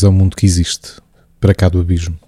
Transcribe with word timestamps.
Bem-vindos 0.00 0.04
ao 0.04 0.12
mundo 0.12 0.36
que 0.36 0.46
existe, 0.46 0.92
para 1.38 1.54
cá 1.54 1.68
do 1.68 1.78
abismo. 1.78 2.18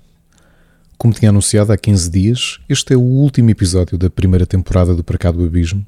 Como 0.99 1.15
tinha 1.15 1.31
anunciado 1.31 1.73
há 1.73 1.77
15 1.77 2.11
dias, 2.11 2.61
este 2.69 2.93
é 2.93 2.97
o 2.97 3.01
último 3.01 3.49
episódio 3.49 3.97
da 3.97 4.11
primeira 4.11 4.45
temporada 4.45 4.95
do 4.95 5.03
Para 5.03 5.17
cá 5.17 5.31
do 5.31 5.43
abismo, 5.43 5.87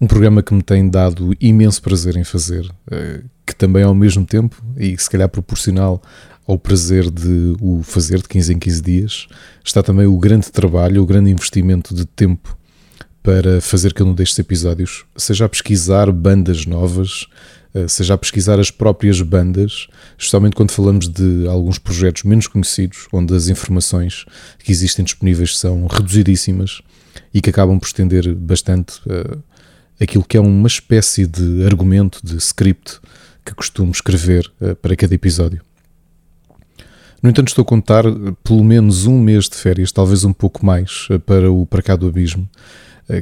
um 0.00 0.06
programa 0.06 0.44
que 0.44 0.54
me 0.54 0.62
tem 0.62 0.88
dado 0.88 1.34
imenso 1.40 1.82
prazer 1.82 2.16
em 2.16 2.22
fazer, 2.22 2.70
eh, 2.90 3.22
que 3.44 3.52
também 3.52 3.82
ao 3.82 3.94
mesmo 3.96 4.24
tempo, 4.24 4.62
e 4.76 4.96
se 4.96 5.10
calhar 5.10 5.28
proporcional 5.28 6.00
ao 6.46 6.56
prazer 6.56 7.10
de 7.10 7.56
o 7.60 7.82
fazer 7.82 8.18
de 8.18 8.28
15 8.28 8.54
em 8.54 8.58
15 8.58 8.82
dias, 8.82 9.26
está 9.64 9.82
também 9.82 10.06
o 10.06 10.16
grande 10.18 10.52
trabalho, 10.52 11.02
o 11.02 11.06
grande 11.06 11.30
investimento 11.30 11.96
de 11.96 12.04
tempo 12.06 12.56
para 13.24 13.60
fazer 13.60 13.92
cada 13.92 14.08
um 14.08 14.14
destes 14.14 14.38
episódios, 14.38 15.04
seja 15.16 15.46
a 15.46 15.48
pesquisar 15.48 16.12
bandas 16.12 16.64
novas, 16.64 17.26
seja 17.88 18.14
a 18.14 18.18
pesquisar 18.18 18.58
as 18.58 18.70
próprias 18.70 19.20
bandas, 19.20 19.88
justamente 20.16 20.56
quando 20.56 20.70
falamos 20.70 21.08
de 21.08 21.46
alguns 21.46 21.78
projetos 21.78 22.22
menos 22.24 22.46
conhecidos, 22.46 23.06
onde 23.12 23.34
as 23.34 23.48
informações 23.48 24.24
que 24.58 24.72
existem 24.72 25.04
disponíveis 25.04 25.58
são 25.58 25.86
reduzidíssimas 25.86 26.80
e 27.32 27.40
que 27.40 27.50
acabam 27.50 27.78
por 27.78 27.86
estender 27.86 28.34
bastante 28.34 29.00
uh, 29.06 29.42
aquilo 30.00 30.24
que 30.24 30.36
é 30.36 30.40
uma 30.40 30.66
espécie 30.66 31.26
de 31.26 31.64
argumento, 31.64 32.20
de 32.24 32.36
script 32.36 33.00
que 33.44 33.54
costumo 33.54 33.92
escrever 33.92 34.50
uh, 34.60 34.74
para 34.76 34.96
cada 34.96 35.14
episódio. 35.14 35.62
No 37.22 37.30
entanto, 37.30 37.48
estou 37.48 37.62
a 37.62 37.66
contar 37.66 38.04
pelo 38.44 38.62
menos 38.62 39.06
um 39.06 39.20
mês 39.20 39.48
de 39.48 39.56
férias, 39.56 39.90
talvez 39.90 40.24
um 40.24 40.32
pouco 40.32 40.64
mais, 40.64 41.08
para 41.26 41.50
o 41.50 41.66
Para 41.66 41.82
Cá 41.82 41.96
do 41.96 42.06
Abismo, 42.06 42.48
eh, 42.48 42.56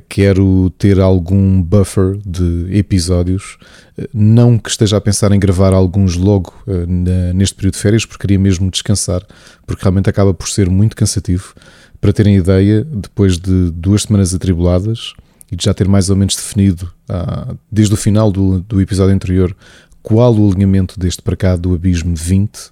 quero 0.09 0.71
ter 0.71 1.01
algum 1.01 1.63
buffer 1.63 2.19
de 2.27 2.77
episódios. 2.77 3.57
Eh, 3.97 4.09
não 4.13 4.59
que 4.59 4.69
esteja 4.69 4.97
a 4.97 5.01
pensar 5.01 5.33
em 5.33 5.39
gravar 5.39 5.73
alguns 5.73 6.17
logo 6.17 6.53
eh, 6.67 7.33
neste 7.33 7.55
período 7.55 7.75
de 7.75 7.81
férias, 7.81 8.05
porque 8.05 8.23
queria 8.23 8.39
mesmo 8.39 8.71
descansar, 8.71 9.25
porque 9.67 9.83
realmente 9.83 10.11
acaba 10.11 10.35
por 10.35 10.49
ser 10.49 10.69
muito 10.69 10.97
cansativo. 10.97 11.55
Para 12.01 12.13
terem 12.13 12.37
ideia, 12.37 12.85
depois 12.85 13.39
de 13.39 13.71
duas 13.71 14.03
semanas 14.03 14.35
atribuladas 14.35 15.15
e 15.51 15.57
de 15.57 15.65
já 15.65 15.73
ter 15.73 15.89
mais 15.89 16.11
ou 16.11 16.17
menos 16.17 16.35
definido, 16.35 16.93
ah, 17.09 17.55
desde 17.71 17.95
o 17.95 17.97
final 17.97 18.31
do, 18.33 18.61
do 18.61 18.81
episódio 18.81 19.15
anterior, 19.15 19.57
qual 20.03 20.35
o 20.37 20.51
alinhamento 20.51 20.99
deste 20.99 21.23
para 21.23 21.37
cá 21.37 21.57
do 21.57 21.75
Abismo 21.75 22.15
20, 22.15 22.71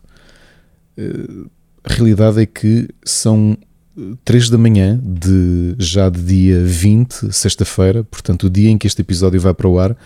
a 1.85 1.93
realidade 1.93 2.41
é 2.41 2.47
que 2.47 2.89
são 3.05 3.57
3 4.25 4.51
da 4.51 4.59
manhã 4.59 5.01
de 5.03 5.75
já 5.79 6.09
de 6.09 6.21
dia 6.23 6.65
20, 6.65 7.33
sexta-feira, 7.33 8.03
portanto, 8.05 8.45
o 8.45 8.51
dia 8.51 8.71
em 8.71 8.77
que 8.77 8.87
este 8.87 9.03
episódio 9.03 9.41
vai 9.41 9.55
para 9.55 9.69
o 9.69 9.79
ar, 9.79 9.97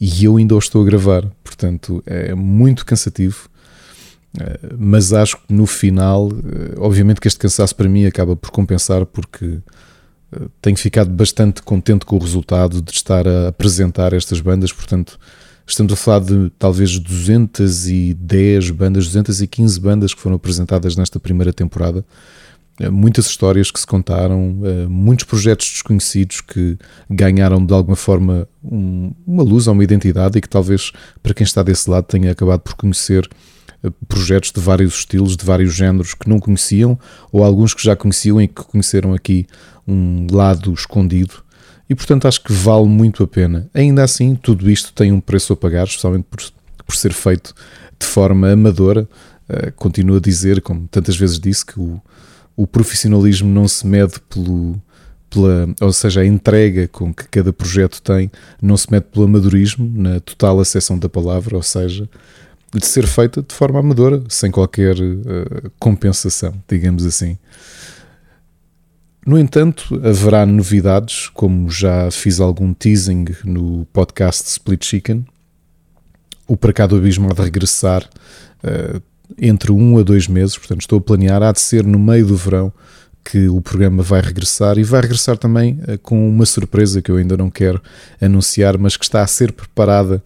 e 0.00 0.24
eu 0.24 0.36
ainda 0.36 0.54
o 0.54 0.58
estou 0.58 0.82
a 0.82 0.84
gravar, 0.84 1.24
portanto, 1.42 2.02
é 2.06 2.34
muito 2.34 2.84
cansativo. 2.84 3.48
Eh, 4.38 4.58
mas 4.78 5.12
acho 5.12 5.36
que 5.38 5.52
no 5.52 5.66
final, 5.66 6.30
eh, 6.30 6.74
obviamente 6.78 7.20
que 7.20 7.28
este 7.28 7.40
cansaço 7.40 7.74
para 7.74 7.88
mim 7.88 8.04
acaba 8.06 8.36
por 8.36 8.50
compensar, 8.50 9.06
porque 9.06 9.58
eh, 10.32 10.46
tenho 10.60 10.76
ficado 10.76 11.10
bastante 11.10 11.62
contente 11.62 12.04
com 12.04 12.16
o 12.16 12.18
resultado 12.18 12.82
de 12.82 12.92
estar 12.92 13.26
a 13.26 13.48
apresentar 13.48 14.12
estas 14.12 14.40
bandas, 14.40 14.72
portanto, 14.72 15.18
estamos 15.66 15.92
a 15.92 15.96
falar 15.96 16.20
de 16.20 16.50
talvez 16.58 16.98
210 16.98 18.70
bandas, 18.70 19.06
215 19.06 19.80
bandas 19.80 20.14
que 20.14 20.20
foram 20.20 20.36
apresentadas 20.36 20.96
nesta 20.96 21.18
primeira 21.18 21.52
temporada 21.52 22.04
muitas 22.86 23.26
histórias 23.26 23.70
que 23.70 23.80
se 23.80 23.86
contaram, 23.86 24.60
eh, 24.62 24.86
muitos 24.86 25.24
projetos 25.24 25.68
desconhecidos 25.68 26.40
que 26.40 26.78
ganharam 27.10 27.64
de 27.64 27.74
alguma 27.74 27.96
forma 27.96 28.48
uma 28.62 29.42
luz 29.42 29.66
a 29.66 29.72
uma 29.72 29.82
identidade 29.82 30.38
e 30.38 30.40
que 30.40 30.48
talvez 30.48 30.92
para 31.22 31.34
quem 31.34 31.44
está 31.44 31.62
desse 31.62 31.90
lado 31.90 32.04
tenha 32.04 32.30
acabado 32.30 32.60
por 32.60 32.74
conhecer 32.74 33.28
eh, 33.82 33.90
projetos 34.06 34.52
de 34.52 34.60
vários 34.60 34.94
estilos, 34.94 35.36
de 35.36 35.44
vários 35.44 35.74
géneros 35.74 36.14
que 36.14 36.28
não 36.28 36.38
conheciam 36.38 36.96
ou 37.32 37.42
alguns 37.42 37.74
que 37.74 37.82
já 37.82 37.96
conheciam 37.96 38.40
e 38.40 38.46
que 38.46 38.62
conheceram 38.62 39.12
aqui 39.12 39.44
um 39.86 40.28
lado 40.30 40.72
escondido. 40.72 41.34
E 41.90 41.96
portanto 41.96 42.28
acho 42.28 42.44
que 42.44 42.52
vale 42.52 42.86
muito 42.86 43.24
a 43.24 43.26
pena. 43.26 43.68
Ainda 43.74 44.04
assim, 44.04 44.36
tudo 44.36 44.70
isto 44.70 44.92
tem 44.92 45.10
um 45.10 45.20
preço 45.20 45.52
a 45.52 45.56
pagar, 45.56 45.84
especialmente 45.84 46.26
por, 46.30 46.40
por 46.86 46.94
ser 46.94 47.12
feito 47.12 47.52
de 47.98 48.06
forma 48.06 48.52
amadora. 48.52 49.08
continuo 49.74 50.18
a 50.18 50.20
dizer, 50.20 50.60
como 50.60 50.86
tantas 50.86 51.16
vezes 51.16 51.40
disse, 51.40 51.64
que 51.64 51.80
o, 51.80 51.98
o 52.58 52.66
profissionalismo 52.66 53.48
não 53.48 53.68
se 53.68 53.86
mede 53.86 54.14
pelo, 54.28 54.82
pela, 55.30 55.68
ou 55.80 55.92
seja, 55.92 56.22
a 56.22 56.26
entrega 56.26 56.88
com 56.88 57.14
que 57.14 57.28
cada 57.28 57.52
projeto 57.52 58.02
tem 58.02 58.28
não 58.60 58.76
se 58.76 58.90
mede 58.90 59.06
pelo 59.12 59.26
amadorismo, 59.26 59.88
na 59.96 60.18
total 60.18 60.58
acessão 60.58 60.98
da 60.98 61.08
palavra, 61.08 61.54
ou 61.54 61.62
seja, 61.62 62.10
de 62.74 62.84
ser 62.84 63.06
feita 63.06 63.42
de 63.42 63.54
forma 63.54 63.78
amadora, 63.78 64.24
sem 64.28 64.50
qualquer 64.50 64.96
uh, 64.98 65.70
compensação, 65.78 66.52
digamos 66.68 67.06
assim. 67.06 67.38
No 69.24 69.38
entanto, 69.38 69.94
haverá 70.04 70.44
novidades, 70.44 71.28
como 71.28 71.70
já 71.70 72.10
fiz 72.10 72.40
algum 72.40 72.74
teasing 72.74 73.26
no 73.44 73.86
podcast 73.92 74.48
Split 74.48 74.84
Chicken. 74.84 75.24
O 76.48 76.56
Para 76.56 76.72
Cá 76.72 76.88
do 76.88 76.96
Abismo 76.96 77.30
há 77.30 77.34
de 77.34 77.42
regressar 77.42 78.02
uh, 78.64 79.00
entre 79.36 79.72
um 79.72 79.98
a 79.98 80.02
dois 80.02 80.26
meses, 80.28 80.56
portanto 80.56 80.80
estou 80.80 80.98
a 80.98 81.02
planear, 81.02 81.42
há 81.42 81.52
de 81.52 81.60
ser 81.60 81.84
no 81.84 81.98
meio 81.98 82.26
do 82.26 82.36
verão 82.36 82.72
que 83.24 83.48
o 83.48 83.60
programa 83.60 84.02
vai 84.02 84.22
regressar 84.22 84.78
e 84.78 84.82
vai 84.82 85.02
regressar 85.02 85.36
também 85.36 85.78
uh, 85.86 85.98
com 85.98 86.28
uma 86.28 86.46
surpresa 86.46 87.02
que 87.02 87.10
eu 87.10 87.16
ainda 87.16 87.36
não 87.36 87.50
quero 87.50 87.82
anunciar, 88.20 88.78
mas 88.78 88.96
que 88.96 89.04
está 89.04 89.22
a 89.22 89.26
ser 89.26 89.52
preparada 89.52 90.22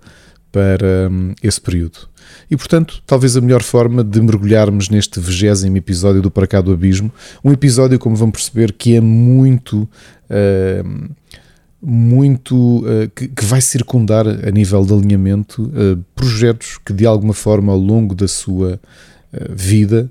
para 0.52 1.08
um, 1.10 1.34
esse 1.42 1.60
período. 1.60 2.08
E 2.50 2.56
portanto, 2.56 3.02
talvez 3.06 3.36
a 3.36 3.40
melhor 3.40 3.62
forma 3.62 4.04
de 4.04 4.20
mergulharmos 4.20 4.88
neste 4.88 5.18
vigésimo 5.18 5.76
episódio 5.76 6.22
do 6.22 6.30
Para 6.30 6.46
Cá 6.46 6.60
do 6.60 6.72
Abismo, 6.72 7.10
um 7.42 7.50
episódio, 7.50 7.98
como 7.98 8.14
vão 8.14 8.30
perceber, 8.30 8.72
que 8.72 8.94
é 8.94 9.00
muito. 9.00 9.88
Uh, 10.30 11.10
muito 11.82 12.78
uh, 12.78 13.10
que, 13.14 13.26
que, 13.26 13.44
vai 13.44 13.60
circundar 13.60 14.24
a 14.26 14.50
nível 14.52 14.84
de 14.84 14.92
alinhamento 14.92 15.64
uh, 15.64 16.02
projetos 16.14 16.78
que 16.78 16.92
de 16.92 17.04
alguma 17.04 17.34
forma 17.34 17.72
ao 17.72 17.78
longo 17.78 18.14
da 18.14 18.28
sua 18.28 18.80
uh, 19.32 19.54
vida 19.54 20.08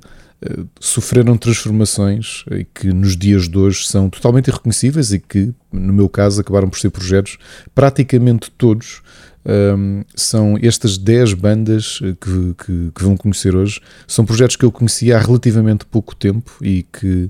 sofreram 0.79 1.37
transformações 1.37 2.43
e 2.49 2.63
que 2.63 2.87
nos 2.87 3.15
dias 3.15 3.47
de 3.47 3.55
hoje 3.59 3.85
são 3.85 4.09
totalmente 4.09 4.47
irreconhecíveis 4.47 5.13
e 5.13 5.19
que, 5.19 5.53
no 5.71 5.93
meu 5.93 6.09
caso, 6.09 6.41
acabaram 6.41 6.67
por 6.67 6.79
ser 6.79 6.89
projetos 6.89 7.37
praticamente 7.75 8.49
todos. 8.57 9.03
Um, 9.45 9.51
ehm, 9.51 10.03
são 10.15 10.57
estas 10.59 10.97
10 10.97 11.35
bandas 11.35 11.99
que, 11.99 12.55
que, 12.65 12.91
que 12.91 13.03
vão 13.03 13.15
conhecer 13.15 13.55
hoje, 13.55 13.79
são 14.07 14.25
projetos 14.25 14.55
que 14.55 14.65
eu 14.65 14.71
conhecia 14.71 15.15
há 15.15 15.19
relativamente 15.19 15.85
pouco 15.85 16.15
tempo 16.15 16.51
e 16.59 16.87
que 16.91 17.29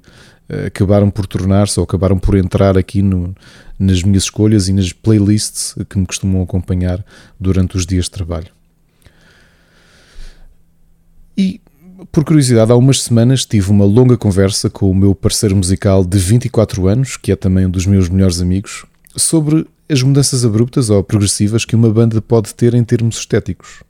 acabaram 0.68 1.10
por 1.10 1.26
tornar-se 1.26 1.80
ou 1.80 1.84
acabaram 1.84 2.18
por 2.18 2.36
entrar 2.36 2.78
aqui 2.78 3.02
no, 3.02 3.36
nas 3.80 4.04
minhas 4.04 4.24
escolhas 4.24 4.68
e 4.68 4.74
nas 4.74 4.92
playlists 4.92 5.76
que 5.90 5.98
me 5.98 6.06
costumam 6.06 6.42
acompanhar 6.42 7.04
durante 7.40 7.78
os 7.78 7.86
dias 7.86 8.06
de 8.06 8.12
trabalho. 8.12 8.52
E, 11.38 11.62
por 12.12 12.24
curiosidade, 12.24 12.72
há 12.72 12.76
umas 12.76 13.02
semanas 13.02 13.46
tive 13.46 13.72
uma 13.72 13.86
longa 13.86 14.18
conversa 14.18 14.70
com 14.70 14.92
o 14.92 14.96
meu 14.96 15.16
parceiro 15.16 15.56
musical 15.56 16.04
de 16.04 16.18
24 16.18 16.88
anos, 16.88 17.18
que 17.18 17.32
é 17.32 17.36
também 17.36 17.66
um 17.66 17.70
dos 17.70 17.86
meus 17.86 18.10
melhores 18.10 18.42
amigos, 18.42 18.86
sobre 19.16 19.66
as 19.90 20.02
mudanças 20.04 20.46
abruptas 20.46 20.90
ou 20.90 21.04
progressivas 21.04 21.66
que 21.66 21.76
uma 21.76 21.90
banda 21.90 22.22
pode 22.22 22.54
ter 22.54 22.74
em 22.74 22.84
termos 22.84 23.18
estéticos. 23.18 23.84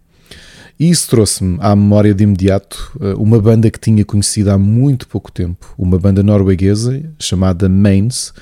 E 0.79 0.89
isso 0.89 1.09
trouxe-me 1.09 1.57
à 1.59 1.75
memória 1.75 2.13
de 2.13 2.23
imediato 2.23 2.97
eh, 2.99 3.13
uma 3.17 3.39
banda 3.39 3.69
que 3.69 3.79
tinha 3.79 4.03
conhecido 4.03 4.51
há 4.51 4.57
muito 4.57 5.07
pouco 5.07 5.31
tempo, 5.31 5.73
uma 5.77 5.99
banda 5.99 6.23
norueguesa 6.23 7.03
chamada 7.19 7.69
Mains, 7.69 8.33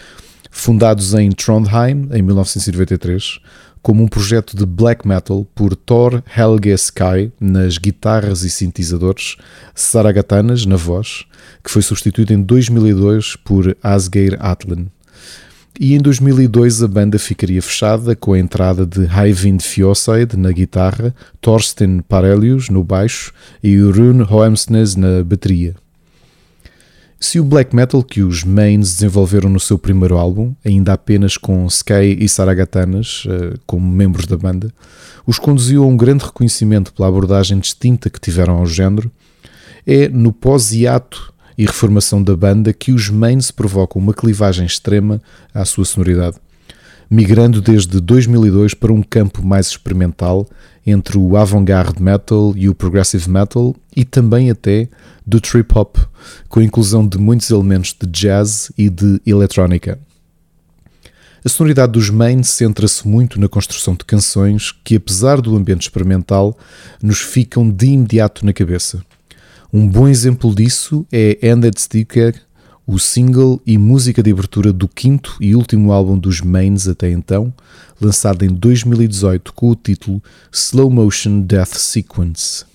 fundados 0.50 1.14
em 1.14 1.30
Trondheim 1.32 2.08
em 2.12 2.22
1993, 2.22 3.40
como 3.82 4.04
um 4.04 4.08
projeto 4.08 4.56
de 4.56 4.66
black 4.66 5.08
metal 5.08 5.46
por 5.56 5.76
Thor 5.76 6.22
Helge 6.36 6.72
Sky 6.74 7.32
nas 7.40 7.78
guitarras 7.78 8.44
e 8.44 8.50
sintetizadores, 8.50 9.38
Saragatanas 9.74 10.66
na 10.66 10.76
voz, 10.76 11.26
que 11.64 11.72
foi 11.72 11.82
substituído 11.82 12.34
em 12.34 12.42
2002 12.42 13.36
por 13.38 13.76
Asgeir 13.82 14.38
Atlan 14.40 14.88
e 15.78 15.94
em 15.94 15.98
2002 16.00 16.82
a 16.84 16.88
banda 16.88 17.20
ficaria 17.20 17.62
fechada 17.62 18.16
com 18.16 18.34
a 18.34 18.40
entrada 18.40 18.86
de 18.86 19.06
Hayvind 19.06 19.62
Fjoseid 19.62 20.38
na 20.38 20.52
guitarra, 20.52 21.14
Thorsten 21.42 22.02
Parelius 22.02 22.70
no 22.70 22.84
baixo 22.84 23.34
e 23.62 23.78
Rune 23.78 24.24
Hoemsnes 24.24 24.96
na 24.96 25.24
bateria. 25.24 25.76
Se 27.20 27.38
o 27.38 27.44
black 27.44 27.76
metal 27.76 28.02
que 28.02 28.22
os 28.22 28.46
Mains 28.46 28.94
desenvolveram 28.94 29.50
no 29.50 29.60
seu 29.60 29.78
primeiro 29.78 30.18
álbum, 30.18 30.56
ainda 30.64 30.94
apenas 30.94 31.36
com 31.36 31.66
Sky 31.68 32.18
e 32.18 32.30
Saragatanas 32.30 33.26
eh, 33.28 33.58
como 33.68 33.86
membros 33.86 34.26
da 34.26 34.38
banda, 34.38 34.74
os 35.28 35.38
conduziu 35.38 35.84
a 35.84 35.88
um 35.88 35.98
grande 35.98 36.24
reconhecimento 36.24 36.94
pela 36.94 37.10
abordagem 37.10 37.60
distinta 37.60 38.10
que 38.10 38.22
tiveram 38.22 38.56
ao 38.56 38.66
género, 38.66 39.12
é 39.86 40.08
no 40.08 40.32
pós-hiato 40.32 41.34
e 41.60 41.66
reformação 41.66 42.24
da 42.24 42.38
banda 42.38 42.72
que 42.72 42.94
os 42.94 43.10
Mains 43.10 43.52
provocam 43.52 44.02
uma 44.02 44.14
clivagem 44.14 44.66
extrema 44.66 45.22
à 45.54 45.66
sua 45.66 45.84
sonoridade. 45.84 46.38
migrando 47.12 47.60
desde 47.60 48.00
2002 48.00 48.76
para 48.76 48.94
um 48.94 49.02
campo 49.02 49.44
mais 49.44 49.68
experimental 49.68 50.48
entre 50.86 51.18
o 51.18 51.36
avant-garde 51.36 52.02
metal 52.02 52.54
e 52.56 52.70
o 52.70 52.76
progressive 52.76 53.28
metal 53.30 53.76
e 53.94 54.06
também 54.06 54.50
até 54.50 54.88
do 55.26 55.42
trip 55.42 55.76
hop, 55.76 55.98
com 56.48 56.60
a 56.60 56.64
inclusão 56.64 57.06
de 57.06 57.18
muitos 57.18 57.50
elementos 57.50 57.96
de 58.00 58.08
jazz 58.08 58.72
e 58.78 58.90
de 58.90 59.20
eletrónica. 59.26 60.00
A 61.44 61.50
sonoridade 61.50 61.92
dos 61.94 62.10
Main 62.10 62.44
centra-se 62.44 63.08
muito 63.08 63.40
na 63.40 63.50
construção 63.50 63.96
de 63.96 64.06
canções 64.06 64.72
que, 64.72 64.96
apesar 64.96 65.42
do 65.42 65.58
ambiente 65.58 65.82
experimental, 65.82 66.58
nos 67.02 67.20
ficam 67.20 67.70
de 67.70 67.88
imediato 67.88 68.46
na 68.46 68.54
cabeça. 68.54 69.04
Um 69.72 69.88
bom 69.88 70.08
exemplo 70.08 70.56
disso 70.56 71.06
é 71.12 71.38
Ended 71.48 71.80
Sticker, 71.80 72.34
o 72.88 72.98
single 72.98 73.62
e 73.68 73.78
música 73.78 74.24
de 74.24 74.32
abertura 74.32 74.74
do 74.74 74.88
quinto 74.88 75.38
e 75.40 75.56
último 75.56 75.92
álbum 75.92 76.18
dos 76.18 76.42
Mains 76.42 76.88
até 76.88 77.12
então, 77.12 77.54
lançado 78.02 78.44
em 78.44 78.50
2018 78.50 79.54
com 79.54 79.70
o 79.70 79.76
título 79.76 80.24
Slow 80.52 80.90
Motion 80.90 81.42
Death 81.42 81.76
Sequence. 81.76 82.66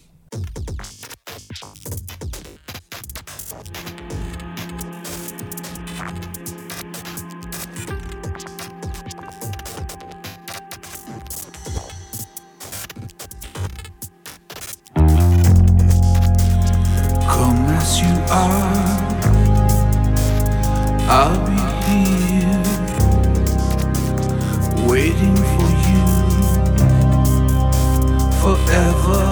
As 17.87 18.01
you 18.01 18.15
are, 18.31 18.75
I'll 21.07 21.41
be 21.45 21.61
here 22.25 22.63
waiting 24.89 25.37
for 25.53 25.69
you 25.89 26.05
forever. 28.41 29.25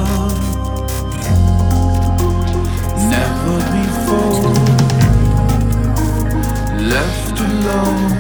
Never 3.14 3.56
before 3.72 4.52
left 6.92 7.36
alone. 7.40 8.11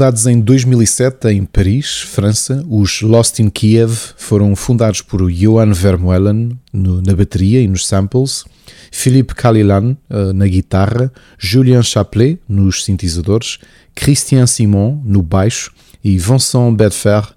Fundados 0.00 0.26
em 0.26 0.40
2007 0.40 1.28
em 1.28 1.44
Paris, 1.44 2.00
França, 2.00 2.64
os 2.70 3.02
Lost 3.02 3.38
in 3.38 3.50
Kiev 3.50 4.14
foram 4.16 4.56
fundados 4.56 5.02
por 5.02 5.30
Johan 5.30 5.74
Vermeulen 5.74 6.58
na 6.72 7.14
bateria 7.14 7.60
e 7.60 7.68
nos 7.68 7.86
samples, 7.86 8.46
Philippe 8.90 9.34
Calilan 9.34 9.94
uh, 10.08 10.32
na 10.32 10.46
guitarra, 10.46 11.12
Julien 11.38 11.82
Chaplet 11.82 12.40
nos 12.48 12.82
sintetizadores, 12.82 13.58
Christian 13.94 14.46
Simon 14.46 15.02
no 15.04 15.20
baixo 15.20 15.70
e 16.02 16.16
Vincent 16.16 16.78
Bedfer 16.78 17.34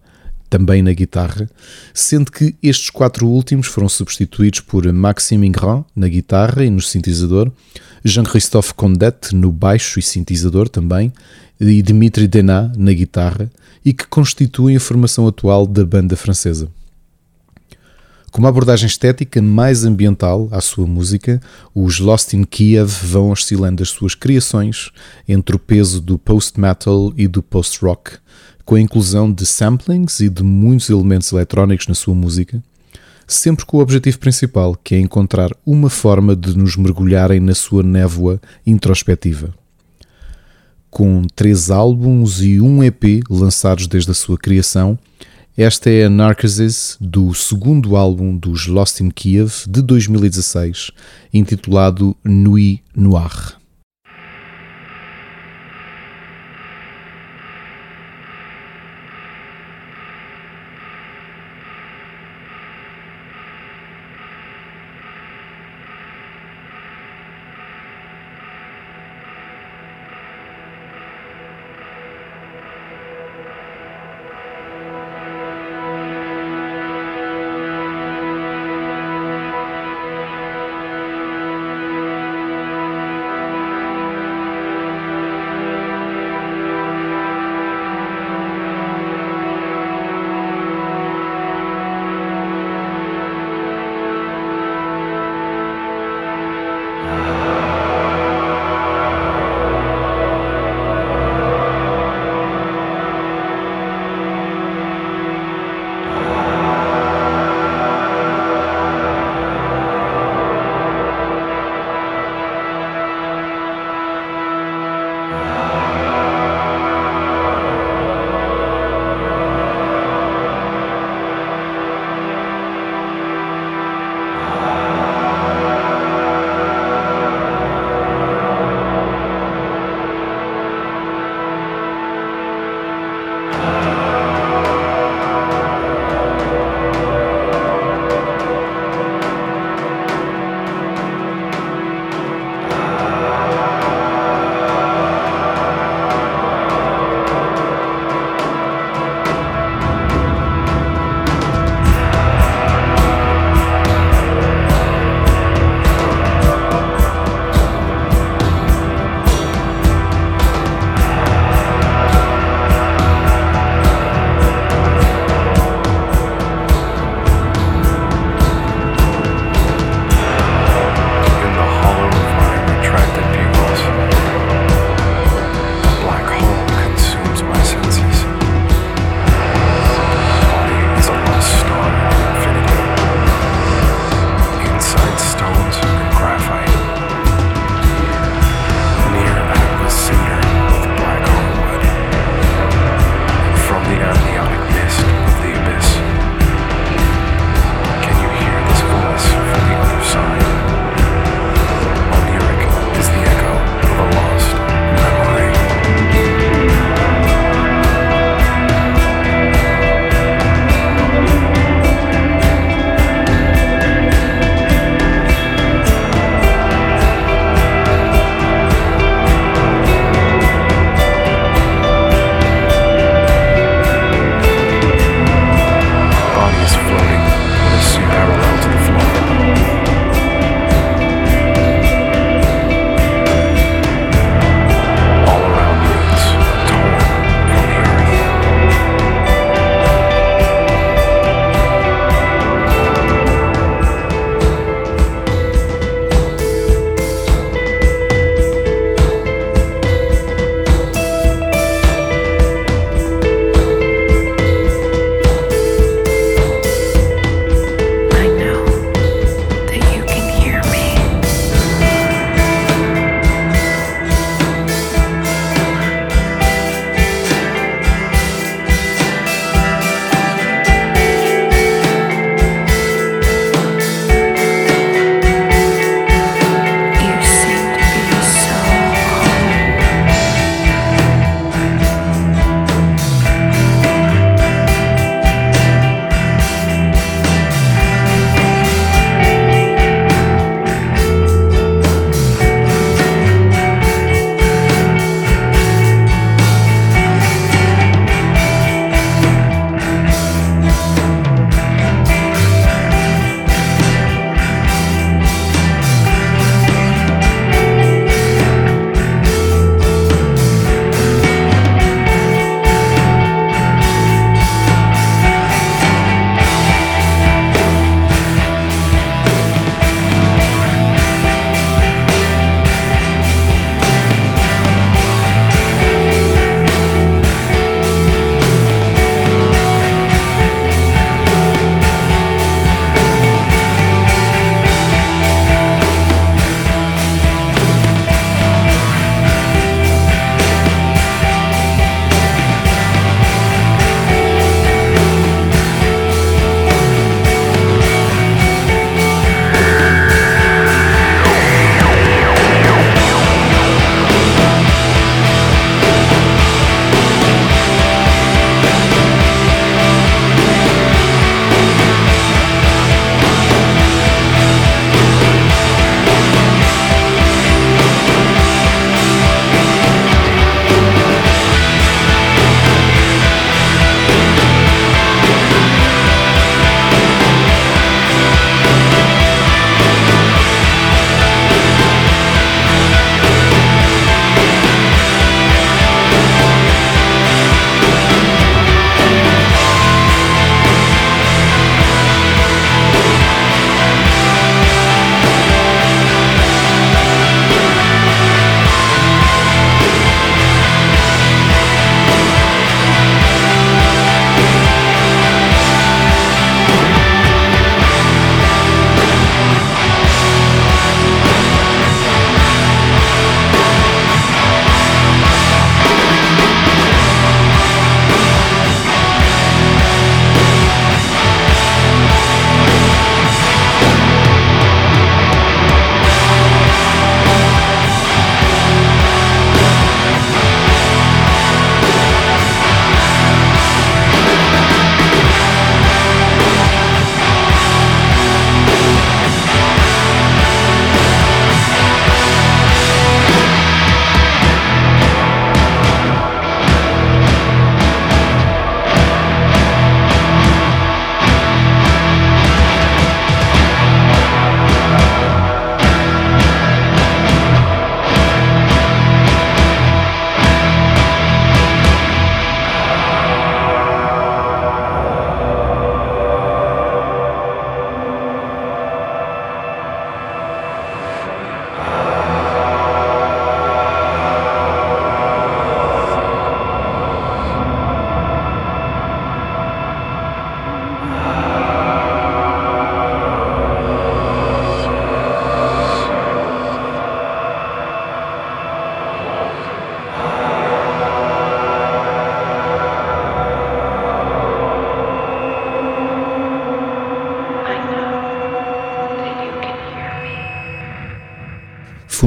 também 0.49 0.81
na 0.81 0.93
guitarra, 0.93 1.49
sendo 1.93 2.31
que 2.31 2.55
estes 2.63 2.89
quatro 2.89 3.27
últimos 3.27 3.67
foram 3.67 3.89
substituídos 3.89 4.61
por 4.61 4.89
Maxime 4.93 5.47
Ingrand 5.47 5.83
na 5.93 6.07
guitarra 6.07 6.63
e 6.63 6.69
no 6.69 6.81
sintetizador, 6.81 7.51
Jean-Christophe 8.05 8.73
Condet 8.73 9.33
no 9.33 9.51
baixo 9.51 9.97
e 9.99 10.01
sintetizador 10.01 10.69
também, 10.69 11.11
e 11.69 11.81
Dimitri 11.81 12.27
Denat 12.27 12.77
na 12.77 12.93
guitarra, 12.93 13.49
e 13.85 13.93
que 13.93 14.07
constituem 14.07 14.75
a 14.75 14.79
formação 14.79 15.27
atual 15.27 15.65
da 15.65 15.85
banda 15.85 16.15
francesa. 16.15 16.69
Com 18.31 18.39
uma 18.39 18.49
abordagem 18.49 18.87
estética 18.87 19.39
mais 19.43 19.85
ambiental 19.85 20.47
à 20.51 20.59
sua 20.59 20.87
música, 20.87 21.39
os 21.75 21.99
Lost 21.99 22.33
in 22.33 22.43
Kiev 22.43 22.89
vão 23.03 23.29
oscilando 23.29 23.83
as 23.83 23.89
suas 23.89 24.15
criações 24.15 24.89
entre 25.27 25.55
o 25.55 25.59
peso 25.59 26.01
do 26.01 26.17
post-metal 26.17 27.13
e 27.15 27.27
do 27.27 27.43
post-rock, 27.43 28.17
com 28.65 28.73
a 28.73 28.81
inclusão 28.81 29.31
de 29.31 29.45
samplings 29.45 30.19
e 30.19 30.29
de 30.29 30.41
muitos 30.41 30.89
elementos 30.89 31.31
eletrónicos 31.31 31.87
na 31.87 31.93
sua 31.93 32.15
música, 32.15 32.63
sempre 33.27 33.65
com 33.65 33.77
o 33.77 33.81
objetivo 33.81 34.17
principal, 34.17 34.75
que 34.83 34.95
é 34.95 34.99
encontrar 34.99 35.51
uma 35.63 35.89
forma 35.89 36.35
de 36.35 36.57
nos 36.57 36.75
mergulharem 36.75 37.39
na 37.39 37.53
sua 37.53 37.83
névoa 37.83 38.41
introspectiva. 38.65 39.53
Com 40.93 41.23
três 41.35 41.71
álbuns 41.71 42.39
e 42.39 42.61
um 42.61 42.83
EP 42.83 43.23
lançados 43.27 43.87
desde 43.87 44.11
a 44.11 44.13
sua 44.13 44.37
criação, 44.37 44.95
esta 45.57 45.89
é 45.89 46.03
a 46.03 46.09
Narcosis 46.09 46.97
do 47.01 47.33
segundo 47.33 47.95
álbum 47.95 48.37
dos 48.37 48.67
Lost 48.67 48.99
in 48.99 49.09
Kiev 49.09 49.63
de 49.67 49.81
2016, 49.81 50.91
intitulado 51.33 52.15
Nuit 52.23 52.83
Noire. 52.95 53.62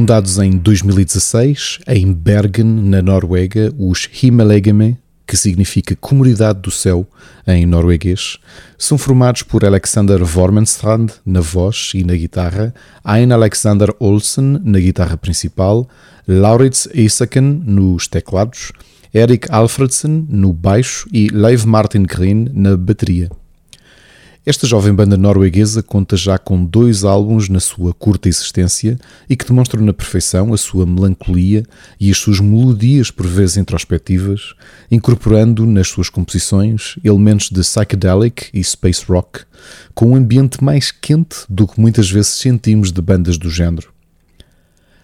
Fundados 0.06 0.38
em 0.38 0.52
2016, 0.52 1.80
em 1.88 2.12
Bergen, 2.12 2.64
na 2.64 3.02
Noruega, 3.02 3.74
os 3.76 4.08
Himalegame, 4.22 4.96
que 5.26 5.36
significa 5.36 5.96
Comunidade 5.96 6.60
do 6.60 6.70
Céu 6.70 7.04
em 7.44 7.66
norueguês, 7.66 8.38
são 8.78 8.96
formados 8.96 9.42
por 9.42 9.64
Alexander 9.64 10.24
Vormenstrand 10.24 11.08
na 11.26 11.40
voz 11.40 11.90
e 11.92 12.04
na 12.04 12.14
guitarra, 12.14 12.72
Ein 13.04 13.32
Alexander 13.32 13.92
Olsen 13.98 14.60
na 14.62 14.78
guitarra 14.78 15.16
principal, 15.16 15.88
Lauritz 16.28 16.88
Isaken 16.94 17.64
nos 17.66 18.06
teclados, 18.06 18.70
Erik 19.12 19.48
Alfredsen 19.50 20.24
no 20.30 20.52
baixo 20.52 21.08
e 21.12 21.26
Leif 21.30 21.66
Martin 21.66 22.04
Green 22.04 22.48
na 22.54 22.76
bateria. 22.76 23.28
Esta 24.48 24.64
jovem 24.64 24.94
banda 24.94 25.16
norueguesa 25.16 25.82
conta 25.82 26.16
já 26.16 26.38
com 26.38 26.64
dois 26.64 27.02
álbuns 27.02 27.48
na 27.48 27.58
sua 27.58 27.92
curta 27.92 28.28
existência 28.28 28.96
e 29.28 29.34
que 29.34 29.44
demonstram 29.44 29.84
na 29.84 29.92
perfeição 29.92 30.54
a 30.54 30.56
sua 30.56 30.86
melancolia 30.86 31.64
e 31.98 32.12
as 32.12 32.18
suas 32.18 32.38
melodias 32.38 33.10
por 33.10 33.26
vezes 33.26 33.56
introspectivas, 33.56 34.54
incorporando 34.88 35.66
nas 35.66 35.88
suas 35.88 36.08
composições 36.08 36.94
elementos 37.02 37.50
de 37.50 37.60
psychedelic 37.60 38.48
e 38.54 38.62
space 38.62 39.04
rock, 39.08 39.40
com 39.92 40.12
um 40.12 40.14
ambiente 40.14 40.62
mais 40.62 40.92
quente 40.92 41.38
do 41.48 41.66
que 41.66 41.80
muitas 41.80 42.08
vezes 42.08 42.30
sentimos 42.30 42.92
de 42.92 43.02
bandas 43.02 43.36
do 43.36 43.50
género 43.50 43.95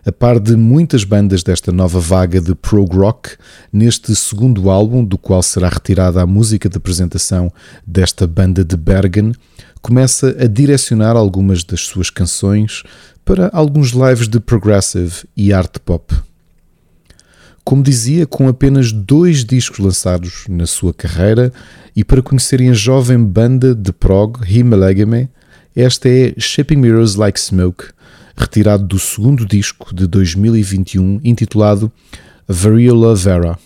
a 0.04 0.10
par 0.10 0.40
de 0.40 0.56
muitas 0.56 1.04
bandas 1.04 1.42
desta 1.42 1.70
nova 1.70 2.00
vaga 2.00 2.40
de 2.40 2.54
prog 2.54 2.96
rock, 2.96 3.36
neste 3.72 4.14
segundo 4.16 4.68
álbum, 4.68 5.04
do 5.04 5.16
qual 5.16 5.42
será 5.42 5.68
retirada 5.68 6.20
a 6.20 6.26
música 6.26 6.68
de 6.68 6.76
apresentação 6.76 7.52
desta 7.86 8.26
banda 8.26 8.64
de 8.64 8.76
Bergen, 8.76 9.32
começa 9.80 10.36
a 10.40 10.46
direcionar 10.46 11.16
algumas 11.16 11.62
das 11.62 11.82
suas 11.82 12.10
canções 12.10 12.82
para 13.24 13.48
alguns 13.52 13.90
lives 13.90 14.26
de 14.26 14.40
progressive 14.40 15.24
e 15.36 15.52
art 15.52 15.78
pop. 15.84 16.12
Como 17.64 17.82
dizia, 17.82 18.26
com 18.26 18.48
apenas 18.48 18.90
dois 18.90 19.44
discos 19.44 19.78
lançados 19.78 20.44
na 20.48 20.66
sua 20.66 20.92
carreira 20.92 21.52
e 21.94 22.02
para 22.02 22.20
conhecerem 22.20 22.70
a 22.70 22.74
jovem 22.74 23.22
banda 23.22 23.72
de 23.72 23.92
prog 23.92 24.40
Himalagame, 24.44 25.28
esta 25.74 26.08
é 26.08 26.34
Shaping 26.36 26.76
Mirrors 26.76 27.14
Like 27.14 27.38
Smoke, 27.38 27.84
retirado 28.36 28.84
do 28.84 28.98
segundo 28.98 29.46
disco 29.46 29.94
de 29.94 30.06
2021 30.06 31.20
intitulado 31.24 31.90
Variola 32.48 33.14
Vera. 33.14 33.58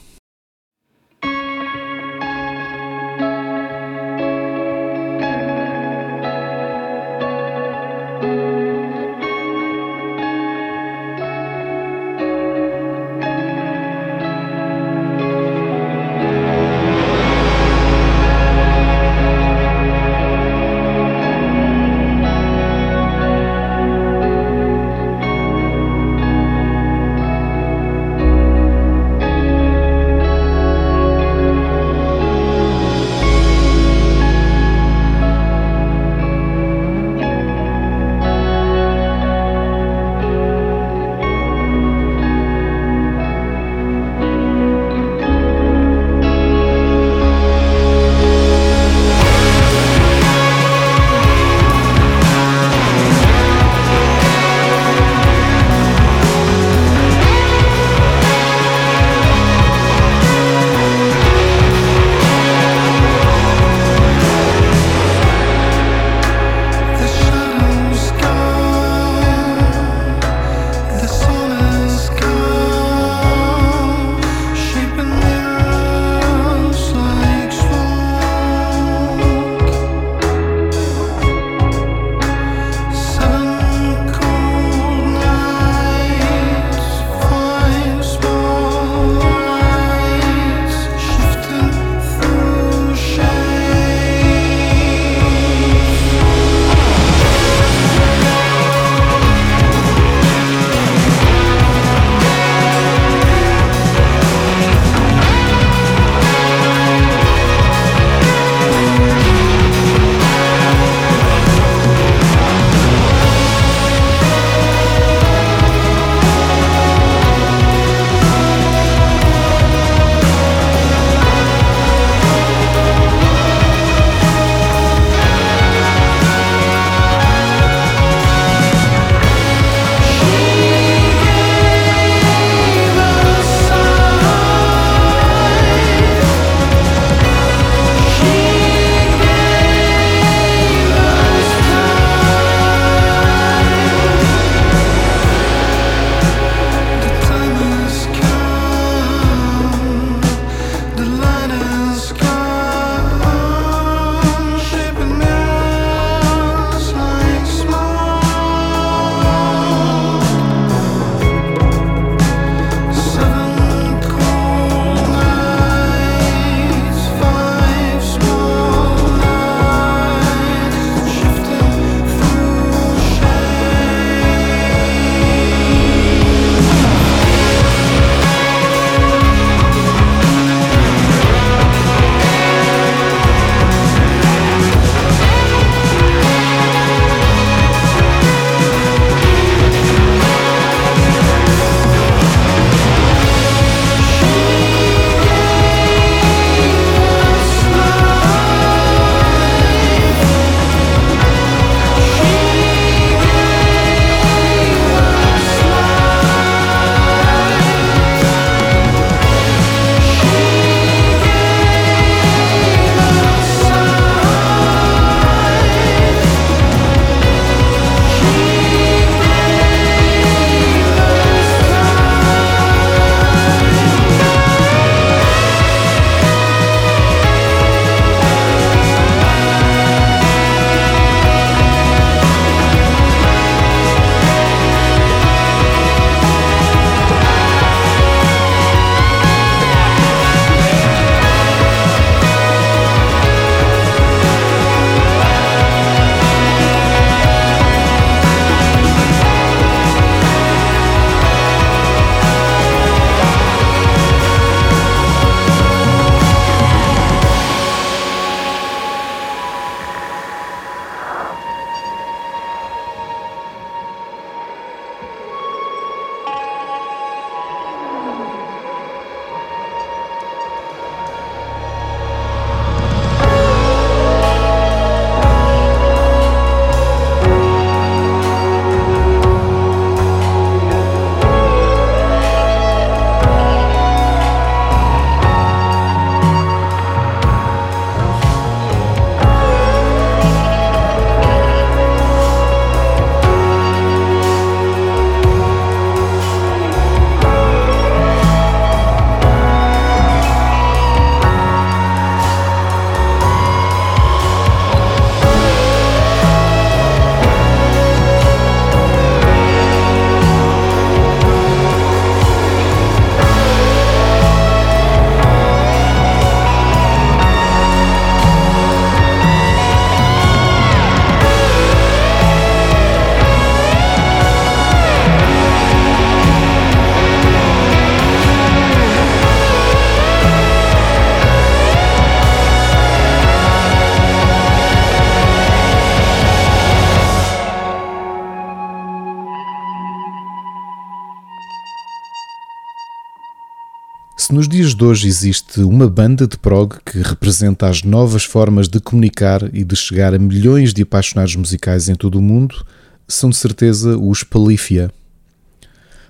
Se 344.26 344.34
nos 344.34 344.48
dias 344.48 344.74
de 344.74 344.82
hoje 344.82 345.06
existe 345.06 345.60
uma 345.60 345.88
banda 345.88 346.26
de 346.26 346.36
prog 346.36 346.78
que 346.84 346.98
representa 346.98 347.68
as 347.68 347.84
novas 347.84 348.24
formas 348.24 348.66
de 348.66 348.80
comunicar 348.80 349.40
e 349.54 349.62
de 349.62 349.76
chegar 349.76 350.12
a 350.12 350.18
milhões 350.18 350.74
de 350.74 350.82
apaixonados 350.82 351.36
musicais 351.36 351.88
em 351.88 351.94
todo 351.94 352.18
o 352.18 352.20
mundo, 352.20 352.66
são 353.06 353.30
de 353.30 353.36
certeza 353.36 353.96
os 353.96 354.24
Palifia 354.24 354.90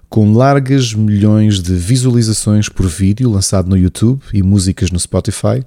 com 0.09 0.33
largas 0.33 0.95
milhões 0.95 1.61
de 1.61 1.75
visualizações 1.75 2.71
por 2.71 2.87
vídeo 2.87 3.31
lançado 3.31 3.69
no 3.69 3.77
YouTube 3.77 4.23
e 4.33 4.43
músicas 4.43 4.91
no 4.91 4.99
Spotify, 4.99 5.63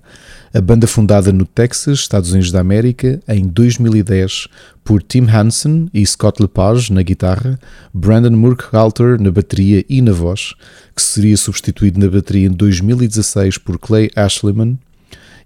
a 0.54 0.62
banda 0.62 0.88
fundada 0.88 1.32
no 1.32 1.46
Texas, 1.46 2.00
Estados 2.00 2.32
Unidos 2.32 2.52
da 2.52 2.60
América, 2.60 3.20
em 3.28 3.48
2010 3.48 4.48
por 4.84 5.04
Tim 5.04 5.28
Hansen 5.30 5.90
e 5.94 6.06
Scott 6.06 6.42
Lepage 6.42 6.92
na 6.92 7.04
guitarra, 7.04 7.60
Brandon 7.94 8.36
Murkhalter 8.36 9.22
na 9.22 9.32
bateria 9.32 9.86
e 9.88 10.02
na 10.02 10.12
voz, 10.12 10.54
que 10.96 11.02
seria 11.02 11.38
substituído 11.38 12.00
na 12.00 12.08
bateria 12.08 12.48
em 12.48 12.52
2016 12.52 13.58
por 13.60 13.78
Clay 13.78 14.10
Ashleyman, 14.16 14.80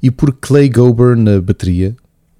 e 0.01 0.11
por 0.11 0.33
Clay 0.33 0.69
Gober 0.69 1.15
na 1.15 1.41
bateria, 1.41 1.95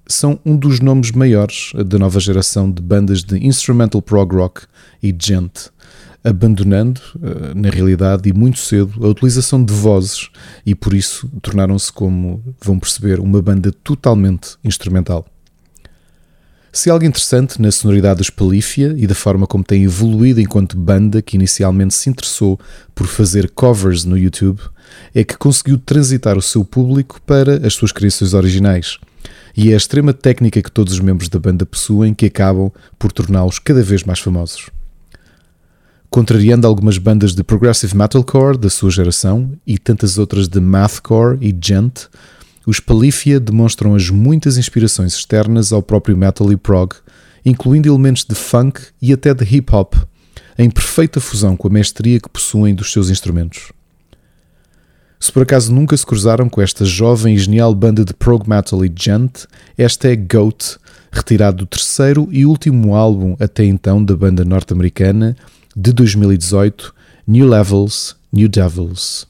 são 0.06 0.38
um 0.44 0.56
dos 0.56 0.80
nomes 0.80 1.12
maiores 1.12 1.72
da 1.86 1.98
nova 1.98 2.20
geração 2.20 2.70
de 2.70 2.82
bandas 2.82 3.22
de 3.22 3.38
instrumental 3.46 4.02
prog 4.02 4.34
rock 4.34 4.62
e 5.02 5.14
gente 5.18 5.70
abandonando, 6.24 7.00
eh, 7.22 7.52
na 7.54 7.68
realidade, 7.68 8.28
e 8.28 8.32
muito 8.32 8.58
cedo, 8.58 9.04
a 9.04 9.08
utilização 9.08 9.62
de 9.62 9.72
vozes 9.72 10.30
e 10.64 10.74
por 10.74 10.94
isso 10.94 11.28
tornaram-se, 11.42 11.92
como 11.92 12.42
vão 12.60 12.78
perceber, 12.78 13.20
uma 13.20 13.42
banda 13.42 13.70
totalmente 13.70 14.56
instrumental. 14.64 15.26
Se 16.72 16.90
algo 16.90 17.04
interessante 17.04 17.62
na 17.62 17.70
sonoridade 17.70 18.18
dos 18.18 18.30
Palífia 18.30 18.96
e 18.98 19.06
da 19.06 19.14
forma 19.14 19.46
como 19.46 19.62
tem 19.62 19.84
evoluído 19.84 20.40
enquanto 20.40 20.76
banda 20.76 21.22
que 21.22 21.36
inicialmente 21.36 21.94
se 21.94 22.10
interessou 22.10 22.58
por 22.92 23.06
fazer 23.06 23.50
covers 23.50 24.04
no 24.04 24.18
YouTube, 24.18 24.60
é 25.14 25.22
que 25.22 25.36
conseguiu 25.36 25.78
transitar 25.78 26.36
o 26.36 26.42
seu 26.42 26.64
público 26.64 27.20
para 27.24 27.64
as 27.64 27.74
suas 27.74 27.92
criações 27.92 28.34
originais. 28.34 28.98
E 29.56 29.70
é 29.70 29.74
a 29.74 29.76
extrema 29.76 30.12
técnica 30.12 30.60
que 30.60 30.70
todos 30.70 30.94
os 30.94 31.00
membros 31.00 31.28
da 31.28 31.38
banda 31.38 31.64
possuem 31.64 32.12
que 32.12 32.26
acabam 32.26 32.72
por 32.98 33.12
torná-los 33.12 33.60
cada 33.60 33.82
vez 33.84 34.02
mais 34.02 34.18
famosos. 34.18 34.73
Contrariando 36.14 36.64
algumas 36.68 36.96
bandas 36.96 37.34
de 37.34 37.42
progressive 37.42 37.96
metalcore 37.96 38.56
da 38.56 38.70
sua 38.70 38.88
geração 38.88 39.50
e 39.66 39.76
tantas 39.76 40.16
outras 40.16 40.46
de 40.46 40.60
mathcore 40.60 41.36
e 41.40 41.52
gent, 41.60 42.02
os 42.64 42.78
Palifia 42.78 43.40
demonstram 43.40 43.96
as 43.96 44.10
muitas 44.10 44.56
inspirações 44.56 45.12
externas 45.12 45.72
ao 45.72 45.82
próprio 45.82 46.16
metal 46.16 46.52
e 46.52 46.56
prog, 46.56 46.94
incluindo 47.44 47.88
elementos 47.88 48.24
de 48.24 48.36
funk 48.36 48.80
e 49.02 49.12
até 49.12 49.34
de 49.34 49.42
hip 49.42 49.74
hop, 49.74 49.94
em 50.56 50.70
perfeita 50.70 51.18
fusão 51.18 51.56
com 51.56 51.66
a 51.66 51.72
mestria 51.72 52.20
que 52.20 52.28
possuem 52.28 52.76
dos 52.76 52.92
seus 52.92 53.10
instrumentos. 53.10 53.72
Se 55.18 55.32
por 55.32 55.42
acaso 55.42 55.74
nunca 55.74 55.96
se 55.96 56.06
cruzaram 56.06 56.48
com 56.48 56.62
esta 56.62 56.84
jovem 56.84 57.34
e 57.34 57.38
genial 57.38 57.74
banda 57.74 58.04
de 58.04 58.14
prog 58.14 58.48
metal 58.48 58.84
e 58.84 58.92
gent, 58.96 59.46
esta 59.76 60.06
é 60.06 60.14
Goat, 60.14 60.76
retirado 61.10 61.56
do 61.56 61.66
terceiro 61.66 62.28
e 62.30 62.46
último 62.46 62.94
álbum 62.94 63.34
até 63.40 63.64
então 63.64 64.04
da 64.04 64.14
banda 64.14 64.44
norte-americana 64.44 65.36
de 65.76 65.92
2018, 65.92 66.92
New 67.26 67.48
Levels, 67.48 68.16
New 68.32 68.48
Devils. 68.48 69.26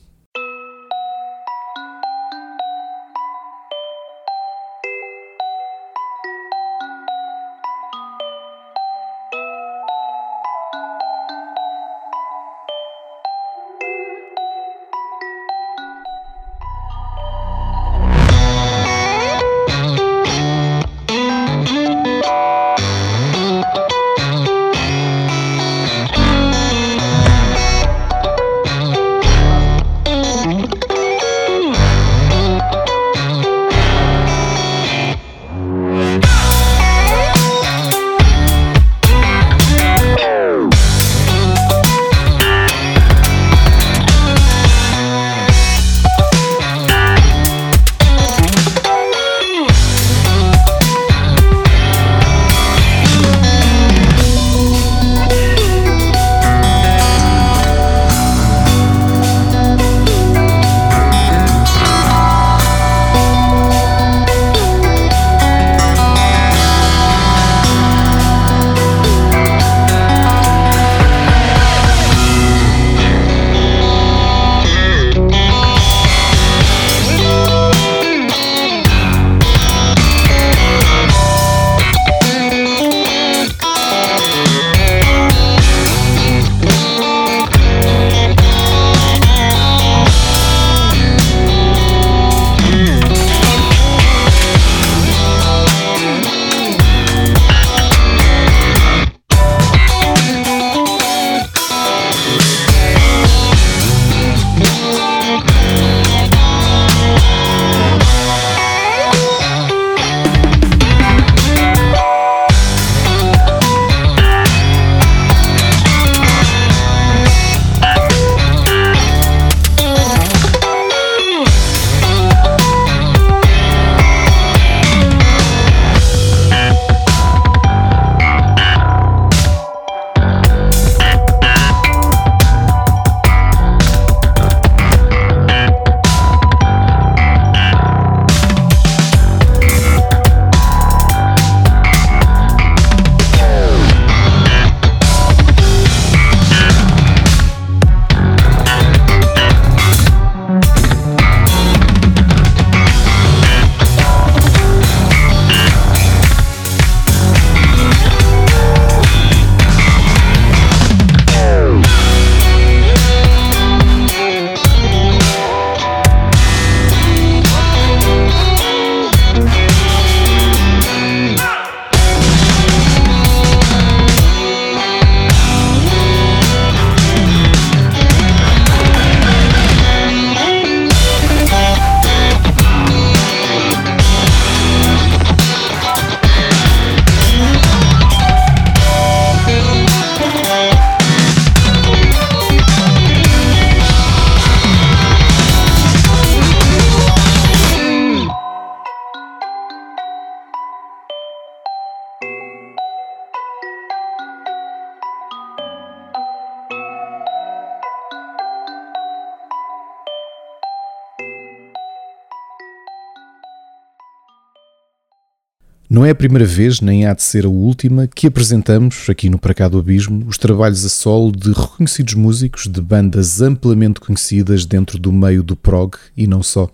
Não 215.94 216.04
é 216.04 216.10
a 216.10 216.14
primeira 216.14 216.44
vez, 216.44 216.80
nem 216.80 217.06
há 217.06 217.14
de 217.14 217.22
ser 217.22 217.46
a 217.46 217.48
última, 217.48 218.08
que 218.08 218.26
apresentamos, 218.26 219.08
aqui 219.08 219.30
no 219.30 219.38
Para 219.38 219.68
do 219.68 219.78
Abismo, 219.78 220.26
os 220.26 220.36
trabalhos 220.36 220.84
a 220.84 220.88
solo 220.88 221.30
de 221.30 221.52
reconhecidos 221.52 222.14
músicos 222.14 222.66
de 222.66 222.80
bandas 222.80 223.40
amplamente 223.40 224.00
conhecidas 224.00 224.66
dentro 224.66 224.98
do 224.98 225.12
meio 225.12 225.40
do 225.40 225.54
prog 225.54 225.94
e 226.16 226.26
não 226.26 226.42
só. 226.42 226.68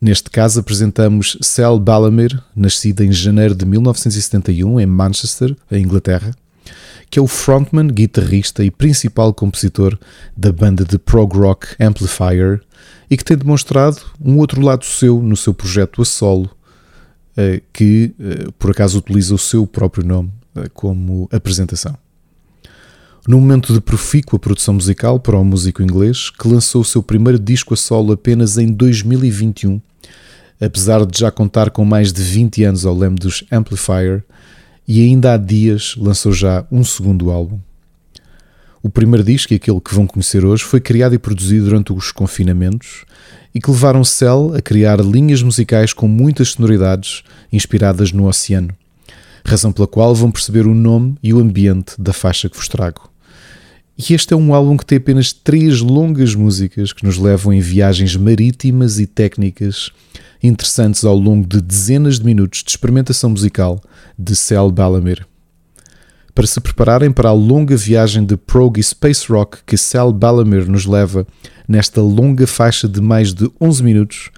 Neste 0.00 0.30
caso 0.30 0.60
apresentamos 0.60 1.36
Sal 1.42 1.78
Balamer, 1.78 2.42
nascida 2.56 3.04
em 3.04 3.12
janeiro 3.12 3.54
de 3.54 3.66
1971 3.66 4.80
em 4.80 4.86
Manchester, 4.86 5.54
em 5.70 5.82
Inglaterra, 5.82 6.34
que 7.10 7.18
é 7.18 7.22
o 7.22 7.26
frontman, 7.26 7.88
guitarrista 7.88 8.64
e 8.64 8.70
principal 8.70 9.34
compositor 9.34 9.98
da 10.34 10.50
banda 10.50 10.86
de 10.86 10.98
prog 10.98 11.36
rock 11.36 11.66
Amplifier 11.78 12.62
e 13.10 13.16
que 13.18 13.24
tem 13.24 13.36
demonstrado 13.36 13.98
um 14.18 14.38
outro 14.38 14.62
lado 14.62 14.86
seu 14.86 15.20
no 15.20 15.36
seu 15.36 15.52
projeto 15.52 16.00
a 16.00 16.04
solo, 16.06 16.48
que 17.72 18.14
eh, 18.18 18.48
por 18.58 18.70
acaso 18.70 18.98
utiliza 18.98 19.34
o 19.34 19.38
seu 19.38 19.66
próprio 19.66 20.04
nome 20.04 20.30
eh, 20.56 20.68
como 20.74 21.28
apresentação. 21.32 21.96
No 23.28 23.38
momento 23.38 23.72
de 23.72 23.80
profícua 23.80 24.38
produção 24.38 24.74
musical 24.74 25.20
para 25.20 25.38
o 25.38 25.44
músico 25.44 25.82
inglês, 25.82 26.30
que 26.30 26.48
lançou 26.48 26.80
o 26.80 26.84
seu 26.84 27.02
primeiro 27.02 27.38
disco 27.38 27.74
a 27.74 27.76
solo 27.76 28.12
apenas 28.12 28.56
em 28.58 28.66
2021, 28.66 29.80
apesar 30.60 31.04
de 31.04 31.18
já 31.18 31.30
contar 31.30 31.70
com 31.70 31.84
mais 31.84 32.12
de 32.12 32.22
20 32.22 32.64
anos 32.64 32.86
ao 32.86 32.96
leme 32.96 33.16
dos 33.16 33.44
Amplifier, 33.52 34.24
e 34.88 35.00
ainda 35.02 35.34
há 35.34 35.36
dias 35.36 35.94
lançou 35.96 36.32
já 36.32 36.66
um 36.72 36.82
segundo 36.82 37.30
álbum. 37.30 37.60
O 38.82 38.88
primeiro 38.88 39.22
disco, 39.22 39.54
aquele 39.54 39.80
que 39.80 39.94
vão 39.94 40.06
conhecer 40.06 40.44
hoje, 40.44 40.64
foi 40.64 40.80
criado 40.80 41.14
e 41.14 41.18
produzido 41.18 41.66
durante 41.66 41.92
os 41.92 42.10
confinamentos 42.10 43.04
e 43.54 43.60
que 43.60 43.70
levaram 43.70 44.04
Cell 44.04 44.54
a 44.54 44.60
criar 44.60 45.00
linhas 45.00 45.42
musicais 45.42 45.92
com 45.92 46.06
muitas 46.06 46.52
sonoridades 46.52 47.22
inspiradas 47.52 48.12
no 48.12 48.26
oceano, 48.26 48.70
razão 49.44 49.72
pela 49.72 49.88
qual 49.88 50.14
vão 50.14 50.30
perceber 50.30 50.66
o 50.66 50.74
nome 50.74 51.16
e 51.22 51.32
o 51.32 51.40
ambiente 51.40 51.94
da 51.98 52.12
faixa 52.12 52.48
que 52.48 52.56
vos 52.56 52.68
trago. 52.68 53.10
E 53.98 54.14
este 54.14 54.32
é 54.32 54.36
um 54.36 54.54
álbum 54.54 54.76
que 54.76 54.86
tem 54.86 54.96
apenas 54.96 55.32
três 55.32 55.80
longas 55.80 56.34
músicas 56.34 56.92
que 56.92 57.04
nos 57.04 57.18
levam 57.18 57.52
em 57.52 57.60
viagens 57.60 58.16
marítimas 58.16 58.98
e 58.98 59.06
técnicas 59.06 59.90
interessantes 60.42 61.04
ao 61.04 61.16
longo 61.16 61.46
de 61.46 61.60
dezenas 61.60 62.18
de 62.18 62.24
minutos 62.24 62.62
de 62.62 62.70
experimentação 62.70 63.30
musical 63.30 63.78
de 64.18 64.34
Cell 64.34 64.70
Balamer. 64.70 65.29
Para 66.34 66.46
se 66.46 66.60
prepararem 66.60 67.10
para 67.10 67.28
a 67.28 67.32
longa 67.32 67.76
viagem 67.76 68.24
de 68.24 68.36
prog 68.36 68.78
e 68.78 68.82
space 68.82 69.30
rock 69.30 69.58
que 69.66 69.76
Cell 69.76 70.12
Balamer 70.12 70.68
nos 70.68 70.86
leva 70.86 71.26
nesta 71.66 72.00
longa 72.00 72.46
faixa 72.46 72.88
de 72.88 73.00
mais 73.00 73.32
de 73.34 73.50
11 73.60 73.82
minutos, 73.82 74.30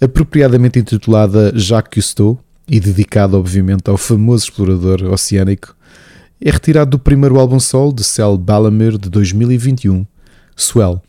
apropriadamente 0.00 0.78
intitulada 0.78 1.52
Jacques 1.54 2.04
Cousteau 2.04 2.38
e 2.68 2.78
dedicada 2.78 3.36
obviamente 3.36 3.88
ao 3.88 3.96
famoso 3.96 4.44
explorador 4.44 5.02
oceânico, 5.04 5.74
é 6.40 6.50
retirado 6.50 6.92
do 6.92 6.98
primeiro 6.98 7.40
álbum 7.40 7.58
solo 7.58 7.92
de 7.92 8.04
Cell 8.04 8.36
Balamer 8.36 8.96
de 8.96 9.08
2021, 9.08 10.06
Swell. 10.54 11.02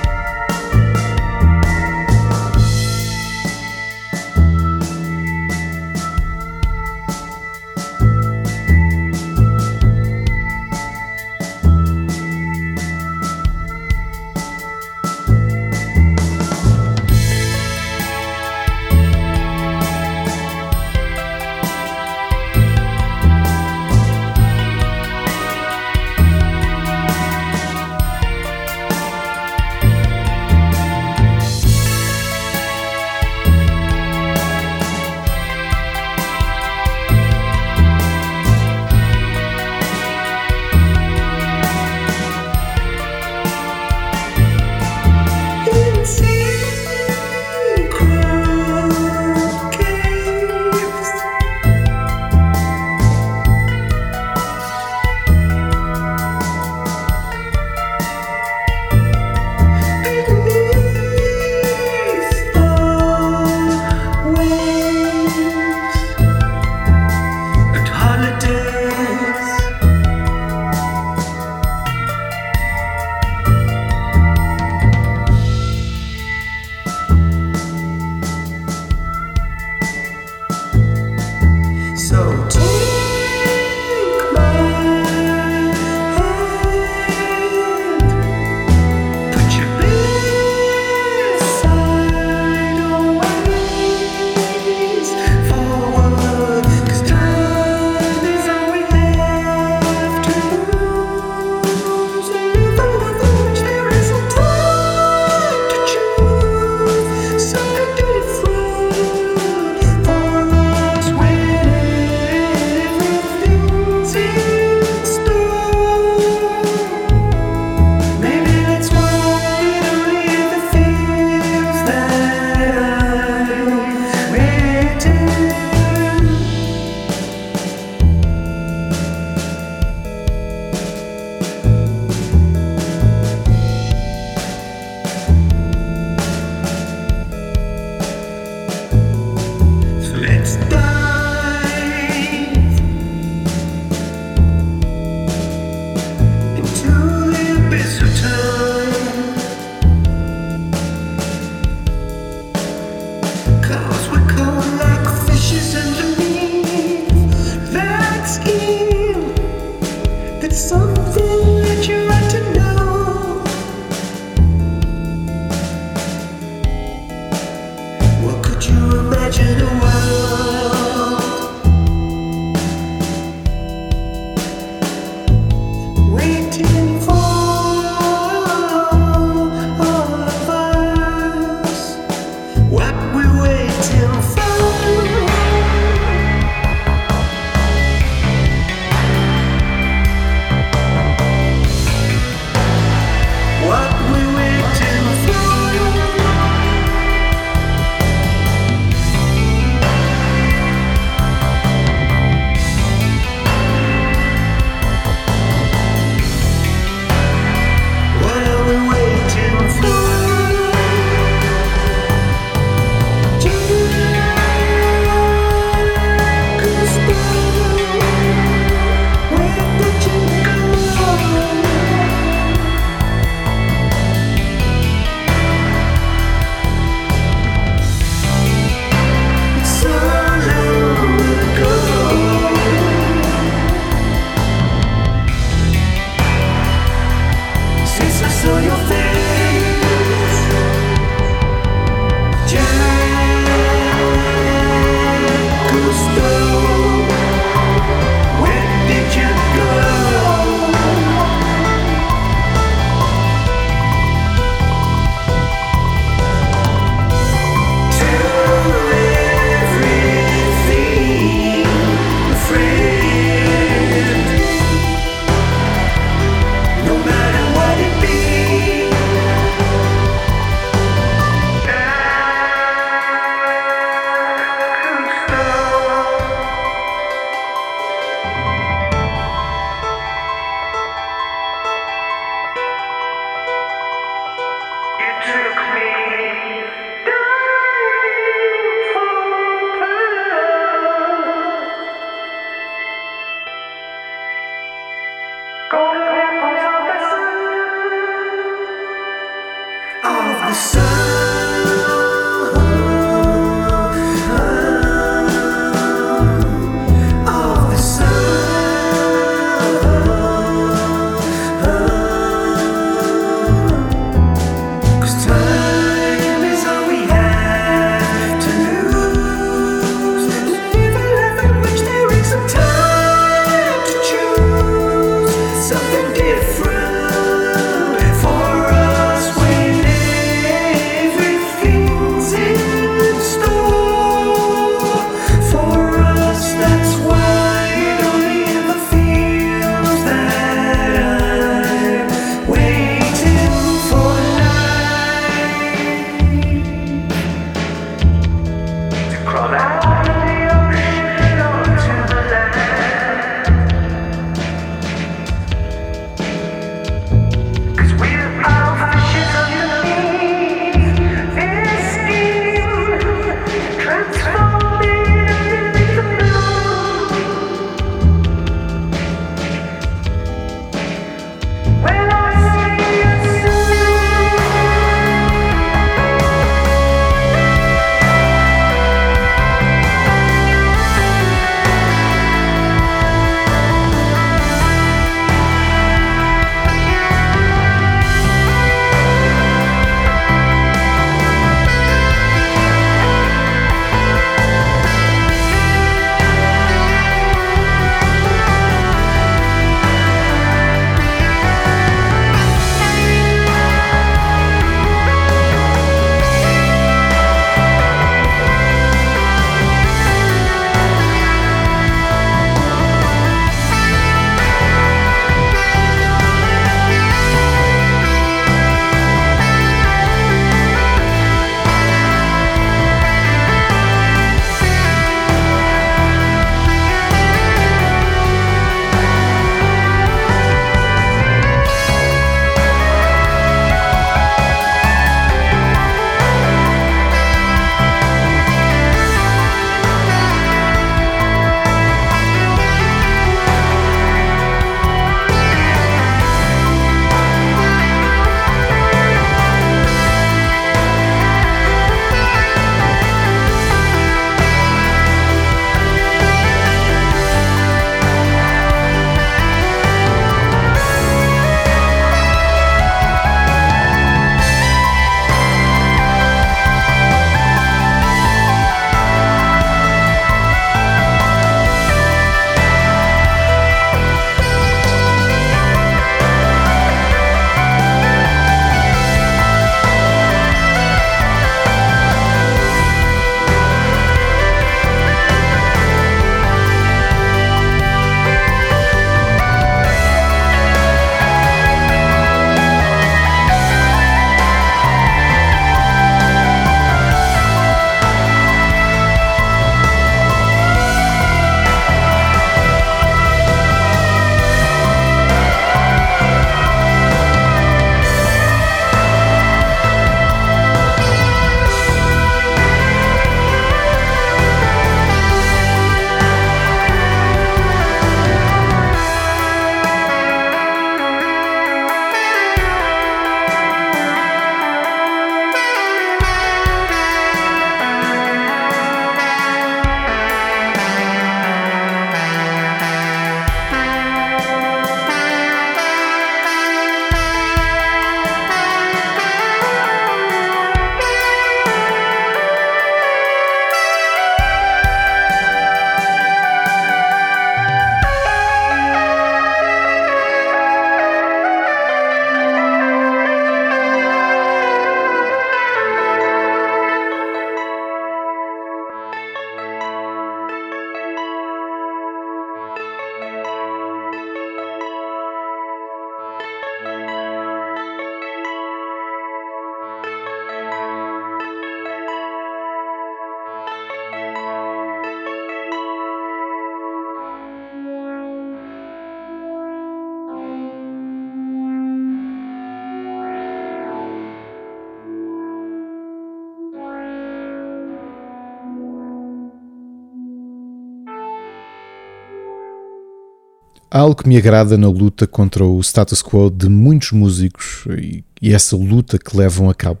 Há 593.94 594.00
algo 594.00 594.16
que 594.16 594.28
me 594.28 594.36
agrada 594.36 594.76
na 594.76 594.88
luta 594.88 595.24
contra 595.24 595.64
o 595.64 595.80
status 595.80 596.20
quo 596.20 596.50
de 596.50 596.68
muitos 596.68 597.12
músicos 597.12 597.84
e, 597.96 598.24
essa 598.42 598.74
luta 598.74 599.20
que 599.20 599.36
levam 599.36 599.70
a 599.70 599.74
cabo. 599.74 600.00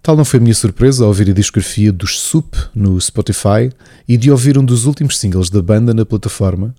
Tal 0.00 0.16
não 0.16 0.24
foi 0.24 0.38
a 0.38 0.40
minha 0.40 0.54
surpresa 0.54 1.02
ao 1.02 1.08
ouvir 1.08 1.28
a 1.28 1.32
discografia 1.32 1.90
dos 1.92 2.20
Sup 2.20 2.54
no 2.72 3.00
Spotify 3.00 3.72
e 4.06 4.16
de 4.16 4.30
ouvir 4.30 4.56
um 4.56 4.64
dos 4.64 4.86
últimos 4.86 5.18
singles 5.18 5.50
da 5.50 5.60
banda 5.60 5.92
na 5.92 6.06
plataforma 6.06 6.72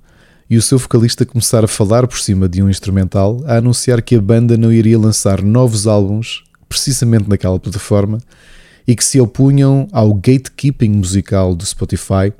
e 0.49 0.55
o 0.55 0.61
seu 0.61 0.77
vocalista 0.77 1.25
começar 1.25 1.65
a 1.65 1.67
falar 1.67 2.07
por 2.07 2.19
cima 2.19 2.47
de 2.47 2.63
um 2.63 2.69
instrumental 2.69 3.43
a 3.45 3.57
anunciar 3.57 4.01
que 4.01 4.15
a 4.15 4.21
banda 4.21 4.55
não 4.55 4.71
iria 4.71 4.97
lançar 4.97 5.41
novos 5.41 5.87
álbuns 5.87 6.41
precisamente 6.69 7.27
naquela 7.27 7.59
plataforma 7.59 8.19
e 8.87 8.95
que 8.95 9.03
se 9.03 9.19
opunham 9.19 9.89
ao 9.91 10.13
gatekeeping 10.13 10.91
musical 10.91 11.53
do 11.53 11.65
Spotify 11.65 12.31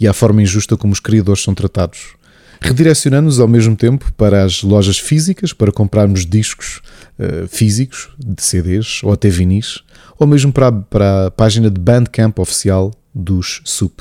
e 0.00 0.08
à 0.08 0.14
forma 0.14 0.40
injusta 0.40 0.74
como 0.74 0.94
os 0.94 1.00
criadores 1.00 1.42
são 1.42 1.54
tratados, 1.54 2.16
redirecionando-nos 2.60 3.40
ao 3.40 3.48
mesmo 3.48 3.76
tempo 3.76 4.12
para 4.16 4.44
as 4.44 4.62
lojas 4.62 4.98
físicas 4.98 5.52
para 5.52 5.72
comprarmos 5.72 6.26
discos 6.26 6.80
uh, 7.18 7.46
físicos 7.48 8.10
de 8.18 8.42
CDs 8.42 9.00
ou 9.02 9.12
até 9.12 9.28
vinis, 9.28 9.82
ou 10.18 10.26
mesmo 10.26 10.52
para, 10.52 10.72
para 10.72 11.26
a 11.26 11.30
página 11.30 11.70
de 11.70 11.80
Bandcamp 11.80 12.38
oficial 12.38 12.92
dos 13.14 13.60
SUP. 13.64 14.00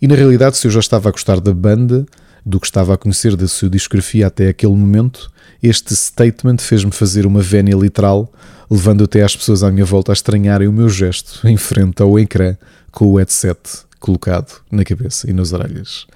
E 0.00 0.08
na 0.08 0.14
realidade, 0.14 0.56
se 0.56 0.66
eu 0.66 0.70
já 0.70 0.80
estava 0.80 1.08
a 1.08 1.12
gostar 1.12 1.40
da 1.40 1.52
banda, 1.52 2.06
do 2.44 2.58
que 2.58 2.66
estava 2.66 2.94
a 2.94 2.96
conhecer 2.96 3.36
da 3.36 3.46
sua 3.46 3.68
discografia 3.68 4.26
até 4.26 4.48
aquele 4.48 4.72
momento, 4.72 5.30
este 5.62 5.94
statement 5.94 6.58
fez-me 6.58 6.90
fazer 6.90 7.26
uma 7.26 7.42
vénia 7.42 7.76
literal, 7.76 8.32
levando 8.70 9.04
até 9.04 9.22
as 9.22 9.36
pessoas 9.36 9.62
à 9.62 9.70
minha 9.70 9.84
volta 9.84 10.10
a 10.10 10.14
estranharem 10.14 10.66
o 10.66 10.72
meu 10.72 10.88
gesto 10.88 11.46
em 11.46 11.56
frente 11.56 12.00
ao 12.00 12.18
ecrã 12.18 12.56
com 12.90 13.06
o 13.06 13.18
headset 13.18 13.58
colocado 13.98 14.62
na 14.70 14.84
cabeça 14.84 15.28
e 15.30 15.34
nas 15.34 15.52
orelhas. 15.52 16.06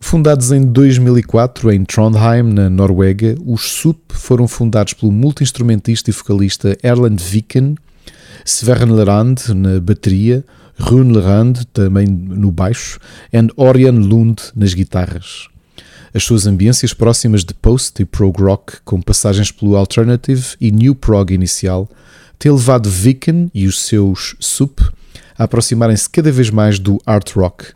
Fundados 0.00 0.50
em 0.50 0.62
2004 0.62 1.70
em 1.70 1.84
Trondheim, 1.84 2.42
na 2.42 2.68
Noruega, 2.68 3.36
os 3.46 3.70
SUP 3.70 4.12
foram 4.12 4.48
fundados 4.48 4.94
pelo 4.94 5.12
multi-instrumentista 5.12 6.10
e 6.10 6.12
vocalista 6.12 6.76
Erland 6.82 7.22
Viken, 7.22 7.76
Sverre 8.44 8.86
na 8.86 9.78
bateria, 9.80 10.42
Rune 10.80 11.12
Lerand 11.12 11.52
também 11.72 12.08
no 12.08 12.50
baixo 12.50 12.98
e 13.32 13.36
Orion 13.56 14.00
Lund 14.00 14.42
nas 14.56 14.74
guitarras. 14.74 15.48
As 16.12 16.24
suas 16.24 16.44
ambiências 16.44 16.92
próximas 16.92 17.44
de 17.44 17.54
post 17.54 18.02
e 18.02 18.04
prog 18.04 18.42
rock, 18.42 18.78
com 18.84 19.00
passagens 19.00 19.52
pelo 19.52 19.76
alternative 19.76 20.56
e 20.60 20.72
new 20.72 20.94
prog 20.94 21.32
inicial, 21.32 21.88
têm 22.36 22.50
levado 22.50 22.90
Viken 22.90 23.48
e 23.54 23.66
os 23.68 23.80
seus 23.82 24.34
SUP 24.40 24.80
a 25.38 25.44
aproximarem-se 25.44 26.10
cada 26.10 26.32
vez 26.32 26.50
mais 26.50 26.80
do 26.80 26.98
art 27.06 27.30
rock, 27.36 27.66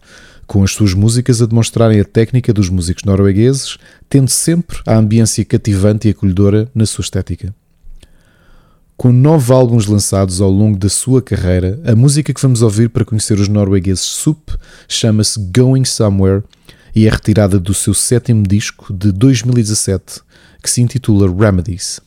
com 0.55 0.63
as 0.63 0.71
suas 0.71 0.95
músicas 0.95 1.43
a 1.43 1.47
demonstrarem 1.47 1.99
a 1.99 2.05
técnica 2.05 2.53
dos 2.53 2.69
músicos 2.69 3.03
noruegueses, 3.03 3.77
tendo 4.09 4.31
sempre 4.31 4.79
a 4.87 4.95
ambiência 4.95 5.45
cativante 5.45 6.07
e 6.07 6.13
acolhedora 6.13 6.71
na 6.73 6.87
sua 6.87 7.03
estética. 7.03 7.53
Com 8.97 9.11
nove 9.11 9.53
álbuns 9.53 9.87
lançados 9.87 10.41
ao 10.41 10.49
longo 10.49 10.79
da 10.79 10.89
sua 10.89 11.21
carreira, 11.21 11.81
a 11.85 11.97
música 11.97 12.33
que 12.33 12.41
vamos 12.41 12.63
ouvir 12.63 12.89
para 12.89 13.05
conhecer 13.05 13.41
os 13.41 13.49
noruegueses 13.49 14.05
SUP 14.05 14.51
chama-se 14.87 15.41
Going 15.53 15.85
Somewhere 15.85 16.45
e 16.95 17.09
é 17.09 17.11
retirada 17.11 17.59
do 17.59 17.75
seu 17.75 17.93
sétimo 17.93 18.45
disco 18.45 18.95
de 18.95 19.11
2017, 19.11 20.21
que 20.63 20.71
se 20.71 20.81
intitula 20.81 21.27
Remedies. 21.27 22.01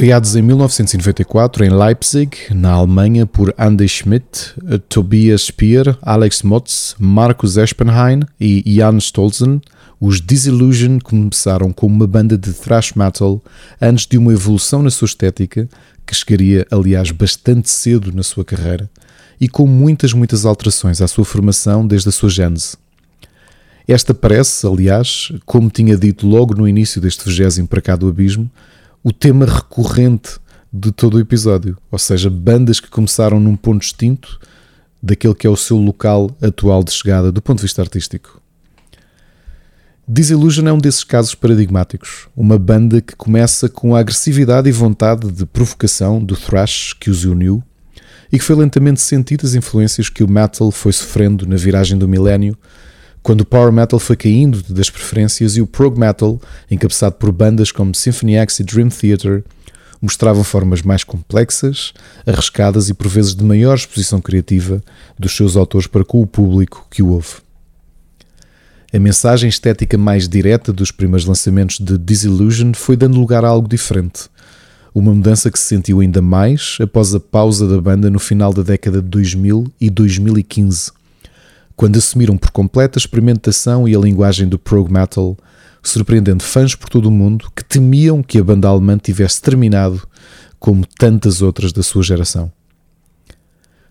Criados 0.00 0.34
em 0.34 0.40
1994 0.40 1.62
em 1.62 1.68
Leipzig, 1.68 2.30
na 2.54 2.70
Alemanha, 2.70 3.26
por 3.26 3.54
Andy 3.58 3.86
Schmidt, 3.86 4.54
Tobias 4.88 5.42
Speer, 5.42 5.94
Alex 6.00 6.42
Motz, 6.42 6.96
Markus 6.98 7.58
Espenheim 7.58 8.20
e 8.40 8.62
Jan 8.66 8.96
Stolzen, 8.96 9.60
os 10.00 10.18
Disillusion 10.22 10.98
começaram 11.04 11.70
como 11.70 11.94
uma 11.96 12.06
banda 12.06 12.38
de 12.38 12.50
thrash 12.54 12.94
metal 12.94 13.44
antes 13.78 14.06
de 14.06 14.16
uma 14.16 14.32
evolução 14.32 14.82
na 14.82 14.88
sua 14.88 15.04
estética, 15.04 15.68
que 16.06 16.16
chegaria, 16.16 16.66
aliás, 16.70 17.10
bastante 17.10 17.68
cedo 17.68 18.10
na 18.10 18.22
sua 18.22 18.42
carreira, 18.42 18.88
e 19.38 19.50
com 19.50 19.66
muitas, 19.66 20.14
muitas 20.14 20.46
alterações 20.46 21.02
à 21.02 21.08
sua 21.08 21.26
formação 21.26 21.86
desde 21.86 22.08
a 22.08 22.12
sua 22.12 22.30
gênese. 22.30 22.74
Esta 23.86 24.14
parece, 24.14 24.66
aliás, 24.66 25.30
como 25.44 25.68
tinha 25.68 25.94
dito 25.94 26.26
logo 26.26 26.54
no 26.54 26.66
início 26.66 27.02
deste 27.02 27.22
vigésimo 27.22 27.68
para 27.68 27.82
cá 27.82 27.96
do 27.96 28.08
abismo, 28.08 28.50
o 29.02 29.12
tema 29.12 29.46
recorrente 29.46 30.38
de 30.72 30.92
todo 30.92 31.14
o 31.14 31.20
episódio, 31.20 31.76
ou 31.90 31.98
seja, 31.98 32.30
bandas 32.30 32.78
que 32.78 32.88
começaram 32.88 33.40
num 33.40 33.56
ponto 33.56 33.80
distinto 33.80 34.38
daquele 35.02 35.34
que 35.34 35.46
é 35.46 35.50
o 35.50 35.56
seu 35.56 35.76
local 35.76 36.30
atual 36.40 36.84
de 36.84 36.92
chegada 36.92 37.32
do 37.32 37.40
ponto 37.40 37.58
de 37.58 37.62
vista 37.62 37.82
artístico. 37.82 38.40
Disillusion 40.06 40.66
é 40.66 40.72
um 40.72 40.78
desses 40.78 41.04
casos 41.04 41.34
paradigmáticos, 41.34 42.28
uma 42.36 42.58
banda 42.58 43.00
que 43.00 43.14
começa 43.14 43.68
com 43.68 43.94
a 43.94 44.00
agressividade 44.00 44.68
e 44.68 44.72
vontade 44.72 45.30
de 45.30 45.46
provocação 45.46 46.22
do 46.22 46.36
thrash 46.36 46.92
que 46.92 47.08
os 47.08 47.24
uniu 47.24 47.62
e 48.30 48.38
que 48.38 48.44
foi 48.44 48.56
lentamente 48.56 49.00
sentido 49.00 49.46
as 49.46 49.54
influências 49.54 50.08
que 50.08 50.22
o 50.22 50.28
metal 50.28 50.70
foi 50.70 50.92
sofrendo 50.92 51.46
na 51.46 51.56
viragem 51.56 51.96
do 51.96 52.08
milénio 52.08 52.56
quando 53.22 53.42
o 53.42 53.44
power 53.44 53.70
metal 53.70 53.98
foi 53.98 54.16
caindo 54.16 54.62
das 54.72 54.88
preferências 54.88 55.56
e 55.56 55.60
o 55.60 55.66
prog 55.66 55.98
metal, 55.98 56.40
encabeçado 56.70 57.16
por 57.16 57.30
bandas 57.30 57.70
como 57.70 57.94
Symphony 57.94 58.36
X 58.36 58.60
e 58.60 58.64
Dream 58.64 58.88
Theater, 58.88 59.44
mostravam 60.00 60.42
formas 60.42 60.80
mais 60.80 61.04
complexas, 61.04 61.92
arriscadas 62.26 62.88
e 62.88 62.94
por 62.94 63.08
vezes 63.08 63.34
de 63.34 63.44
maior 63.44 63.76
exposição 63.76 64.20
criativa 64.20 64.82
dos 65.18 65.36
seus 65.36 65.56
autores 65.56 65.86
para 65.86 66.04
com 66.04 66.22
o 66.22 66.26
público 66.26 66.86
que 66.90 67.02
o 67.02 67.08
ouve. 67.08 67.36
A 68.92 68.98
mensagem 68.98 69.48
estética 69.48 69.98
mais 69.98 70.28
direta 70.28 70.72
dos 70.72 70.90
primeiros 70.90 71.26
lançamentos 71.26 71.78
de 71.78 71.96
Disillusion 71.98 72.72
foi 72.74 72.96
dando 72.96 73.20
lugar 73.20 73.44
a 73.44 73.48
algo 73.48 73.68
diferente. 73.68 74.28
Uma 74.92 75.14
mudança 75.14 75.50
que 75.50 75.58
se 75.58 75.66
sentiu 75.66 76.00
ainda 76.00 76.20
mais 76.20 76.76
após 76.80 77.14
a 77.14 77.20
pausa 77.20 77.68
da 77.68 77.80
banda 77.80 78.10
no 78.10 78.18
final 78.18 78.52
da 78.52 78.62
década 78.62 79.00
de 79.00 79.08
2000 79.08 79.70
e 79.80 79.88
2015 79.88 80.99
quando 81.80 81.96
assumiram 81.96 82.36
por 82.36 82.50
completo 82.50 82.98
a 82.98 83.00
experimentação 83.00 83.88
e 83.88 83.96
a 83.96 83.98
linguagem 83.98 84.46
do 84.46 84.58
prog 84.58 84.92
metal, 84.92 85.34
surpreendendo 85.82 86.44
fãs 86.44 86.74
por 86.74 86.90
todo 86.90 87.06
o 87.06 87.10
mundo 87.10 87.50
que 87.56 87.64
temiam 87.64 88.22
que 88.22 88.36
a 88.36 88.44
banda 88.44 88.68
alemã 88.68 88.98
tivesse 88.98 89.40
terminado 89.40 90.06
como 90.58 90.84
tantas 90.98 91.40
outras 91.40 91.72
da 91.72 91.82
sua 91.82 92.02
geração. 92.02 92.52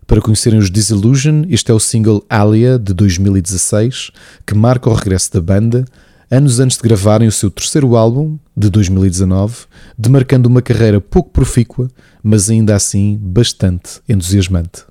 Para 0.05 0.21
conhecerem 0.21 0.59
os 0.59 0.69
Disillusion, 0.69 1.45
este 1.49 1.71
é 1.71 1.73
o 1.73 1.79
single 1.79 2.23
Alia 2.29 2.77
de 2.77 2.93
2016, 2.93 4.11
que 4.45 4.53
marca 4.53 4.87
o 4.87 4.93
regresso 4.93 5.33
da 5.33 5.41
banda, 5.41 5.83
anos 6.29 6.59
antes 6.59 6.77
de 6.77 6.83
gravarem 6.83 7.27
o 7.27 7.31
seu 7.31 7.49
terceiro 7.49 7.95
álbum, 7.95 8.37
de 8.55 8.69
2019, 8.69 9.65
demarcando 9.97 10.47
uma 10.47 10.61
carreira 10.61 11.01
pouco 11.01 11.31
profícua, 11.31 11.87
mas 12.21 12.51
ainda 12.51 12.75
assim 12.75 13.17
bastante 13.19 13.99
entusiasmante. 14.07 14.88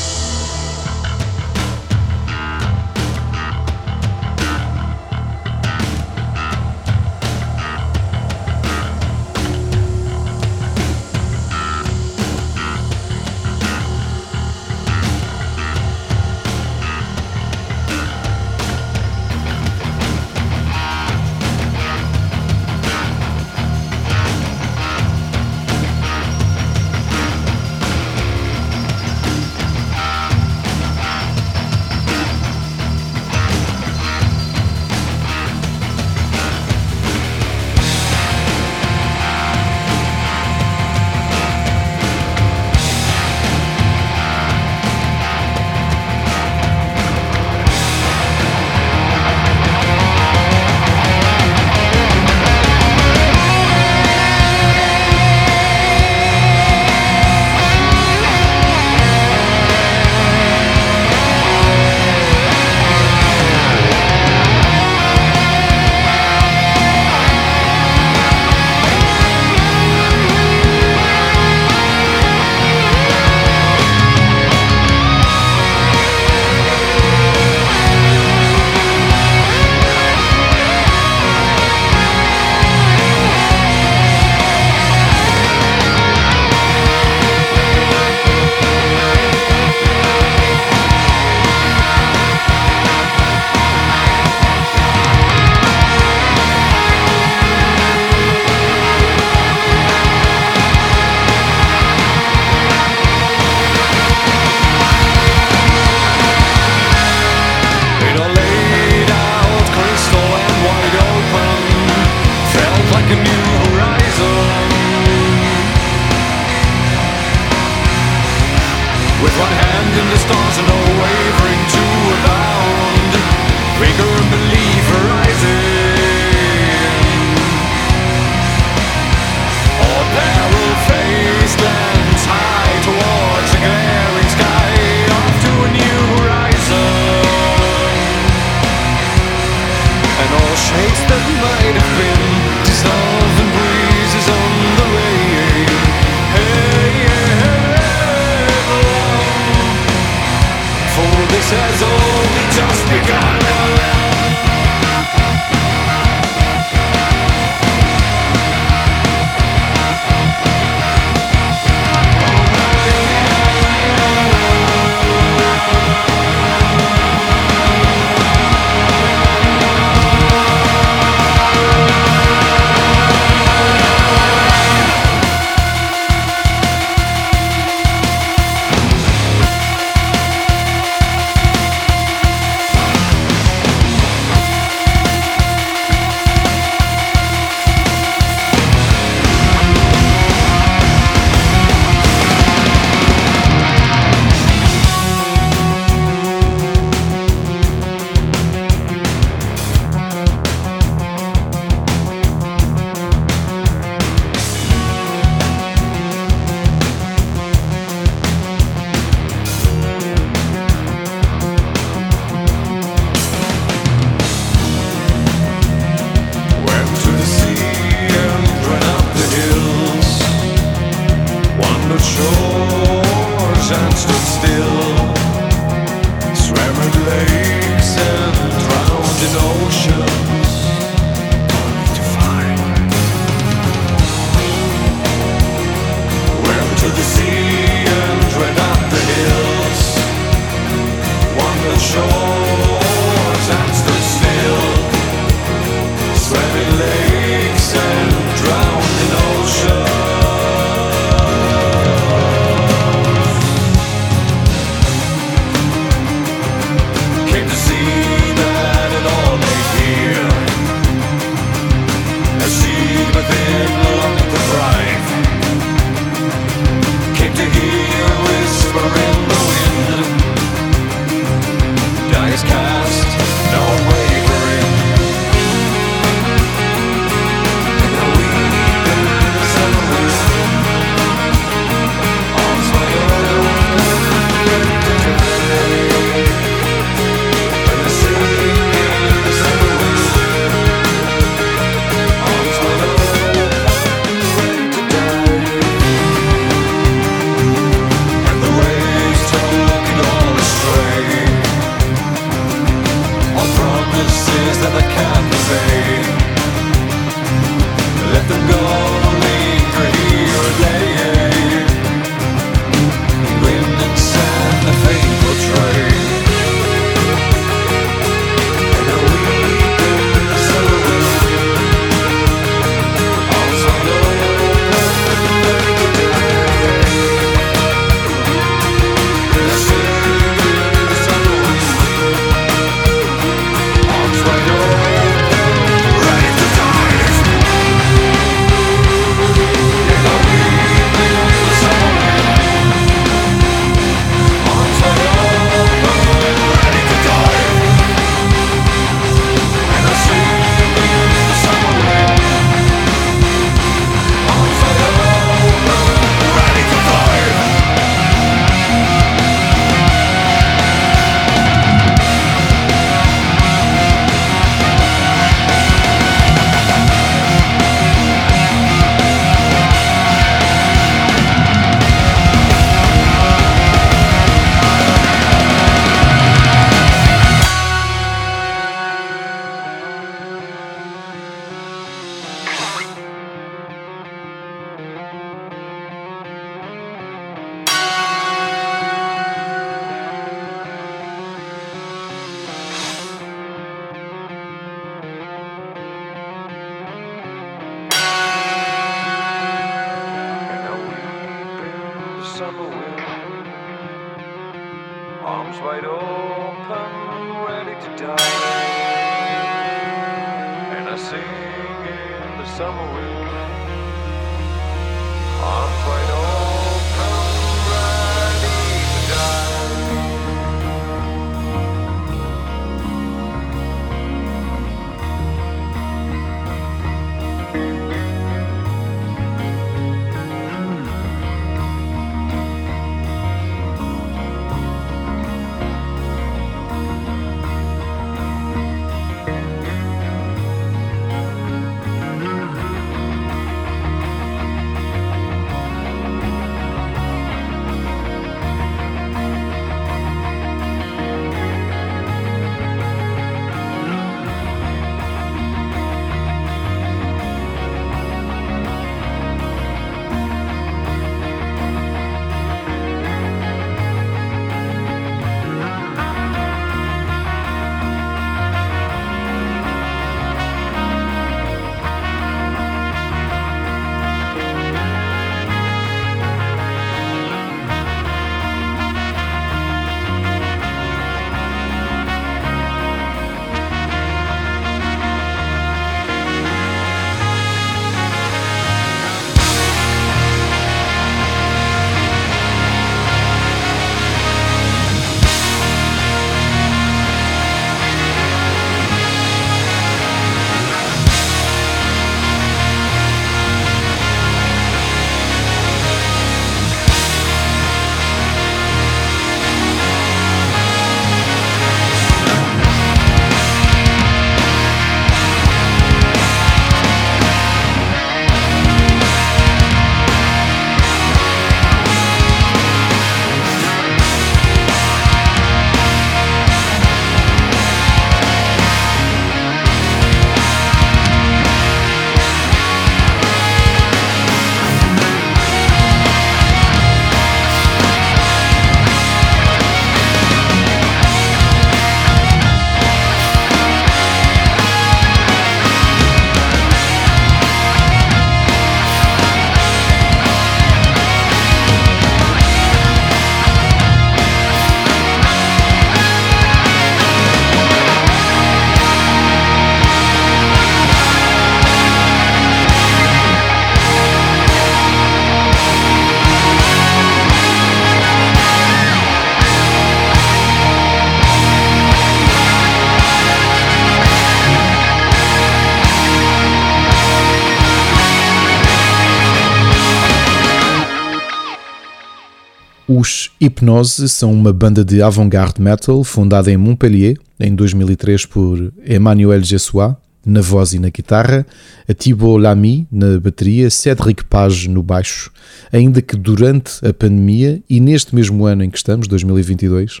Os 583.00 583.30
Hypnose 583.40 584.08
são 584.08 584.32
uma 584.32 584.52
banda 584.52 584.84
de 584.84 585.00
avant-garde 585.00 585.62
metal 585.62 586.02
fundada 586.02 586.50
em 586.50 586.56
Montpellier 586.56 587.16
em 587.38 587.54
2003 587.54 588.26
por 588.26 588.72
Emmanuel 588.84 589.40
Jessois 589.40 589.94
na 590.26 590.40
voz 590.40 590.72
e 590.72 590.80
na 590.80 590.88
guitarra, 590.88 591.46
a 591.88 592.38
Lamy 592.38 592.88
na 592.90 593.20
bateria, 593.20 593.70
Cédric 593.70 594.24
Page 594.24 594.68
no 594.68 594.82
baixo, 594.82 595.30
ainda 595.72 596.02
que 596.02 596.16
durante 596.16 596.84
a 596.84 596.92
pandemia 596.92 597.62
e 597.70 597.78
neste 597.78 598.16
mesmo 598.16 598.44
ano 598.46 598.64
em 598.64 598.70
que 598.70 598.78
estamos, 598.78 599.06
2022, 599.06 600.00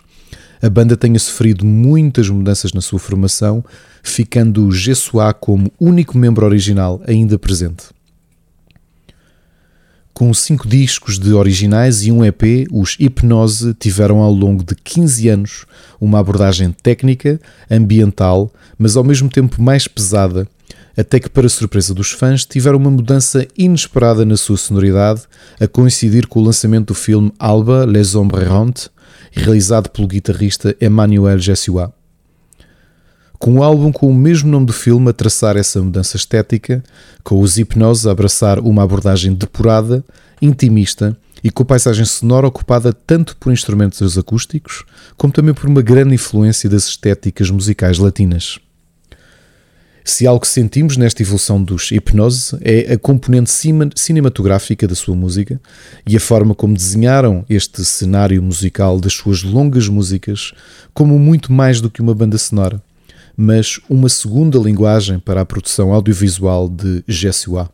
a 0.60 0.68
banda 0.68 0.96
tenha 0.96 1.20
sofrido 1.20 1.64
muitas 1.64 2.28
mudanças 2.28 2.72
na 2.72 2.80
sua 2.80 2.98
formação, 2.98 3.64
ficando 4.02 4.72
Jessois 4.72 5.36
como 5.40 5.72
único 5.78 6.18
membro 6.18 6.44
original 6.44 7.00
ainda 7.06 7.38
presente. 7.38 7.96
Com 10.18 10.34
cinco 10.34 10.66
discos 10.66 11.16
de 11.16 11.32
originais 11.32 12.04
e 12.04 12.10
um 12.10 12.24
EP, 12.24 12.66
os 12.72 12.96
Hipnose 12.98 13.72
tiveram 13.74 14.18
ao 14.18 14.32
longo 14.32 14.64
de 14.64 14.74
15 14.74 15.28
anos 15.28 15.64
uma 16.00 16.18
abordagem 16.18 16.72
técnica, 16.72 17.40
ambiental, 17.70 18.52
mas 18.76 18.96
ao 18.96 19.04
mesmo 19.04 19.28
tempo 19.28 19.62
mais 19.62 19.86
pesada, 19.86 20.48
até 20.96 21.20
que, 21.20 21.30
para 21.30 21.48
surpresa 21.48 21.94
dos 21.94 22.10
fãs, 22.10 22.44
tiveram 22.44 22.78
uma 22.78 22.90
mudança 22.90 23.46
inesperada 23.56 24.24
na 24.24 24.36
sua 24.36 24.56
sonoridade, 24.56 25.22
a 25.60 25.68
coincidir 25.68 26.26
com 26.26 26.40
o 26.40 26.44
lançamento 26.44 26.88
do 26.88 26.94
filme 26.94 27.32
Alba, 27.38 27.84
Les 27.84 28.16
Ombres 28.16 28.42
Errantes, 28.42 28.90
realizado 29.30 29.88
pelo 29.88 30.08
guitarrista 30.08 30.74
Emmanuel 30.80 31.38
Jessois. 31.38 31.90
Com 33.38 33.54
o 33.54 33.62
álbum 33.62 33.92
com 33.92 34.10
o 34.10 34.14
mesmo 34.14 34.50
nome 34.50 34.66
do 34.66 34.72
filme 34.72 35.10
a 35.10 35.12
traçar 35.12 35.56
essa 35.56 35.80
mudança 35.80 36.16
estética, 36.16 36.82
com 37.22 37.40
os 37.40 37.56
Hipnose 37.56 38.08
a 38.08 38.10
abraçar 38.10 38.58
uma 38.58 38.82
abordagem 38.82 39.32
depurada, 39.32 40.04
intimista 40.42 41.16
e 41.42 41.48
com 41.48 41.62
a 41.62 41.66
paisagem 41.66 42.04
sonora 42.04 42.48
ocupada 42.48 42.92
tanto 42.92 43.36
por 43.36 43.52
instrumentos 43.52 44.18
acústicos, 44.18 44.84
como 45.16 45.32
também 45.32 45.54
por 45.54 45.70
uma 45.70 45.80
grande 45.80 46.14
influência 46.14 46.68
das 46.68 46.88
estéticas 46.88 47.48
musicais 47.48 47.98
latinas. 47.98 48.58
Se 50.04 50.26
algo 50.26 50.44
sentimos 50.44 50.96
nesta 50.96 51.22
evolução 51.22 51.62
dos 51.62 51.92
Hipnose 51.92 52.56
é 52.62 52.94
a 52.94 52.98
componente 52.98 53.52
cinematográfica 53.94 54.88
da 54.88 54.96
sua 54.96 55.14
música 55.14 55.60
e 56.04 56.16
a 56.16 56.20
forma 56.20 56.56
como 56.56 56.74
desenharam 56.74 57.44
este 57.48 57.84
cenário 57.84 58.42
musical 58.42 58.98
das 58.98 59.12
suas 59.12 59.44
longas 59.44 59.86
músicas 59.86 60.52
como 60.92 61.18
muito 61.20 61.52
mais 61.52 61.80
do 61.80 61.90
que 61.90 62.02
uma 62.02 62.14
banda 62.14 62.38
sonora 62.38 62.82
mas 63.40 63.78
uma 63.88 64.08
segunda 64.08 64.58
linguagem 64.58 65.20
para 65.20 65.42
a 65.42 65.46
produção 65.46 65.92
audiovisual 65.92 66.68
de 66.68 67.04
Jesua. 67.06 67.70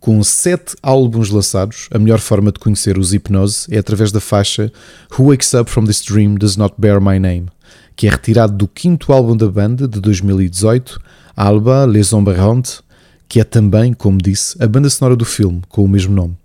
Com 0.00 0.22
sete 0.24 0.74
álbuns 0.82 1.30
lançados, 1.30 1.88
a 1.92 1.98
melhor 2.00 2.18
forma 2.18 2.50
de 2.50 2.58
conhecer 2.58 2.98
os 2.98 3.14
Hipnose 3.14 3.68
é 3.70 3.78
através 3.78 4.10
da 4.10 4.20
faixa 4.20 4.72
Who 5.16 5.30
Wakes 5.30 5.54
Up 5.54 5.70
From 5.70 5.84
This 5.84 6.02
Dream 6.02 6.34
Does 6.34 6.56
Not 6.56 6.74
Bear 6.76 7.00
My 7.00 7.20
Name, 7.20 7.46
que 7.94 8.08
é 8.08 8.10
retirado 8.10 8.54
do 8.54 8.66
quinto 8.66 9.12
álbum 9.12 9.36
da 9.36 9.48
banda 9.48 9.86
de 9.86 10.00
2018, 10.00 11.00
Alba 11.36 11.84
Les 11.84 12.12
Ombres 12.12 12.82
que 13.28 13.38
é 13.38 13.44
também, 13.44 13.92
como 13.92 14.18
disse, 14.18 14.60
a 14.60 14.66
banda 14.66 14.90
sonora 14.90 15.14
do 15.14 15.24
filme 15.24 15.62
com 15.68 15.84
o 15.84 15.88
mesmo 15.88 16.12
nome. 16.12 16.36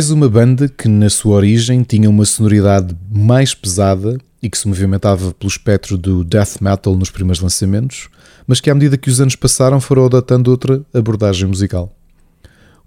Mais 0.00 0.10
uma 0.10 0.30
banda 0.30 0.66
que, 0.66 0.88
na 0.88 1.10
sua 1.10 1.34
origem, 1.34 1.82
tinha 1.82 2.08
uma 2.08 2.24
sonoridade 2.24 2.96
mais 3.12 3.52
pesada 3.52 4.16
e 4.42 4.48
que 4.48 4.56
se 4.56 4.66
movimentava 4.66 5.34
pelo 5.34 5.50
espectro 5.50 5.98
do 5.98 6.24
death 6.24 6.58
metal 6.58 6.96
nos 6.96 7.10
primeiros 7.10 7.42
lançamentos, 7.42 8.08
mas 8.46 8.62
que, 8.62 8.70
à 8.70 8.74
medida 8.74 8.96
que 8.96 9.10
os 9.10 9.20
anos 9.20 9.36
passaram, 9.36 9.78
foram 9.78 10.06
adotando 10.06 10.50
outra 10.50 10.82
abordagem 10.94 11.46
musical. 11.46 11.94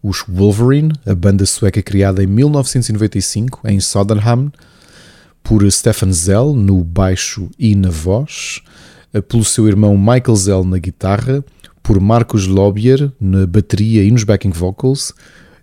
Os 0.02 0.23
Wolverine, 0.27 0.91
a 1.06 1.14
banda 1.14 1.45
sueca 1.45 1.84
criada 1.84 2.23
em 2.23 2.26
1995 2.26 3.61
em 3.68 3.80
Sodenham 3.80 4.52
por 5.44 5.72
Stefan 5.72 6.11
Zell 6.11 6.56
no 6.56 6.84
baixo 6.84 7.48
e 7.60 7.76
na 7.76 7.91
voz, 7.91 8.60
pelo 9.27 9.45
seu 9.45 9.68
irmão 9.68 9.95
Michael 9.95 10.35
Zell 10.35 10.64
na 10.64 10.80
guitarra, 10.80 11.45
por 11.84 11.99
Marcos 11.99 12.48
Lobier 12.48 13.11
na 13.22 13.45
bateria 13.45 14.03
e 14.03 14.10
nos 14.10 14.23
backing 14.23 14.49
vocals, 14.49 15.14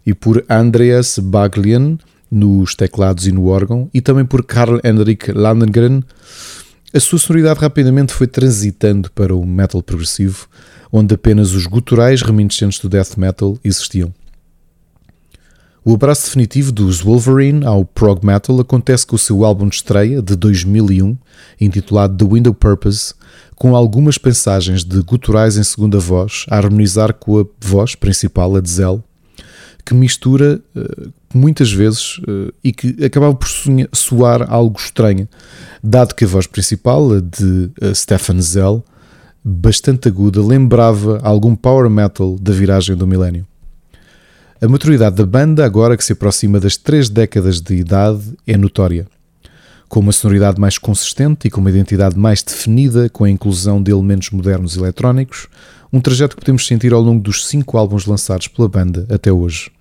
e 0.05 0.15
por 0.15 0.45
Andreas 0.49 1.19
Baglian 1.19 1.99
nos 2.31 2.75
teclados 2.75 3.27
e 3.27 3.33
no 3.33 3.47
órgão, 3.47 3.91
e 3.93 4.01
também 4.01 4.25
por 4.25 4.45
Karl 4.45 4.79
Henrik 4.85 5.33
Landengren. 5.33 6.03
A 6.95 7.01
sua 7.01 7.19
sonoridade 7.19 7.61
rapidamente 7.61 8.13
foi 8.13 8.27
transitando 8.27 9.11
para 9.11 9.35
o 9.35 9.45
metal 9.45 9.83
progressivo, 9.83 10.49
onde 10.93 11.15
apenas 11.15 11.53
os 11.53 11.67
guturais 11.67 12.23
reminiscentes 12.23 12.79
do 12.79 12.89
death 12.89 13.17
metal 13.17 13.59
existiam. 13.65 14.13
O 15.83 15.95
abraço 15.95 16.25
definitivo 16.27 16.71
dos 16.71 17.01
Wolverine 17.01 17.65
ao 17.65 17.87
prog 17.87 18.25
metal 18.25 18.61
acontece 18.61 19.07
com 19.07 19.17
o 19.17 19.19
seu 19.19 19.45
álbum 19.45 19.67
de 19.67 19.77
estreia 19.77 20.21
de 20.21 20.37
2001, 20.37 21.17
intitulado 21.59 22.17
The 22.17 22.35
Window 22.35 22.53
Purpose, 22.53 23.15
com 23.57 23.75
algumas 23.75 24.19
pensagens 24.19 24.85
de 24.85 25.01
guturais 25.01 25.57
em 25.57 25.65
segunda 25.65 25.99
voz 25.99 26.45
a 26.51 26.59
harmonizar 26.59 27.15
com 27.15 27.41
a 27.41 27.47
voz 27.59 27.95
principal, 27.95 28.57
a 28.57 28.61
de 28.61 28.69
Zell, 28.69 29.03
que 29.91 29.95
mistura 29.97 30.63
uh, 30.77 31.13
muitas 31.35 31.73
vezes 31.73 32.19
uh, 32.19 32.55
e 32.63 32.73
que 32.73 33.05
acabava 33.05 33.35
por 33.35 33.49
soar 33.93 34.47
algo 34.49 34.79
estranho, 34.79 35.29
dado 35.83 36.15
que 36.15 36.25
a 36.25 36.29
voz 36.29 36.47
principal, 36.47 37.13
a 37.13 37.21
de 37.21 37.73
Stefan 37.93 38.41
Zell, 38.41 38.85
bastante 39.43 40.07
aguda, 40.07 40.41
lembrava 40.41 41.19
algum 41.25 41.57
power 41.57 41.91
metal 41.91 42.37
da 42.39 42.53
viragem 42.53 42.95
do 42.95 43.05
milénio. 43.05 43.45
A 44.63 44.69
maturidade 44.69 45.17
da 45.17 45.27
banda, 45.27 45.65
agora 45.65 45.97
que 45.97 46.05
se 46.05 46.13
aproxima 46.13 46.61
das 46.61 46.77
três 46.77 47.09
décadas 47.09 47.61
de 47.61 47.75
idade, 47.75 48.23
é 48.47 48.57
notória. 48.57 49.09
Com 49.89 49.99
uma 49.99 50.13
sonoridade 50.13 50.61
mais 50.61 50.79
consistente 50.79 51.49
e 51.49 51.51
com 51.51 51.61
uma 51.61 51.71
identidade 51.71 52.17
mais 52.17 52.45
definida, 52.45 53.09
com 53.09 53.25
a 53.25 53.31
inclusão 53.31 53.83
de 53.83 53.91
elementos 53.91 54.31
modernos 54.31 54.77
eletrónicos, 54.77 55.49
um 55.93 56.01
trajeto 56.01 56.37
que 56.37 56.43
podemos 56.43 56.65
sentir 56.65 56.93
ao 56.93 57.01
longo 57.01 57.21
dos 57.21 57.49
cinco 57.49 57.77
álbuns 57.77 58.07
lançados 58.07 58.47
pela 58.47 58.69
banda 58.69 59.05
até 59.11 59.33
hoje. 59.33 59.73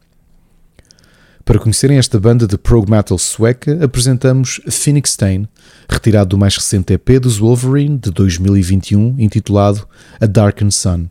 Para 1.49 1.57
conhecerem 1.57 1.97
esta 1.97 2.19
banda 2.19 2.45
de 2.45 2.59
prog 2.59 2.88
metal 2.88 3.17
sueca, 3.17 3.84
apresentamos 3.84 4.61
Phoenix 4.69 5.09
Stain, 5.09 5.47
retirado 5.89 6.30
do 6.30 6.38
mais 6.38 6.55
recente 6.55 6.93
EP 6.93 7.19
dos 7.19 7.39
Wolverine 7.39 7.97
de 7.97 8.11
2021, 8.11 9.15
intitulado 9.17 9.88
A 10.21 10.27
Darkened 10.27 10.71
Sun. 10.71 11.07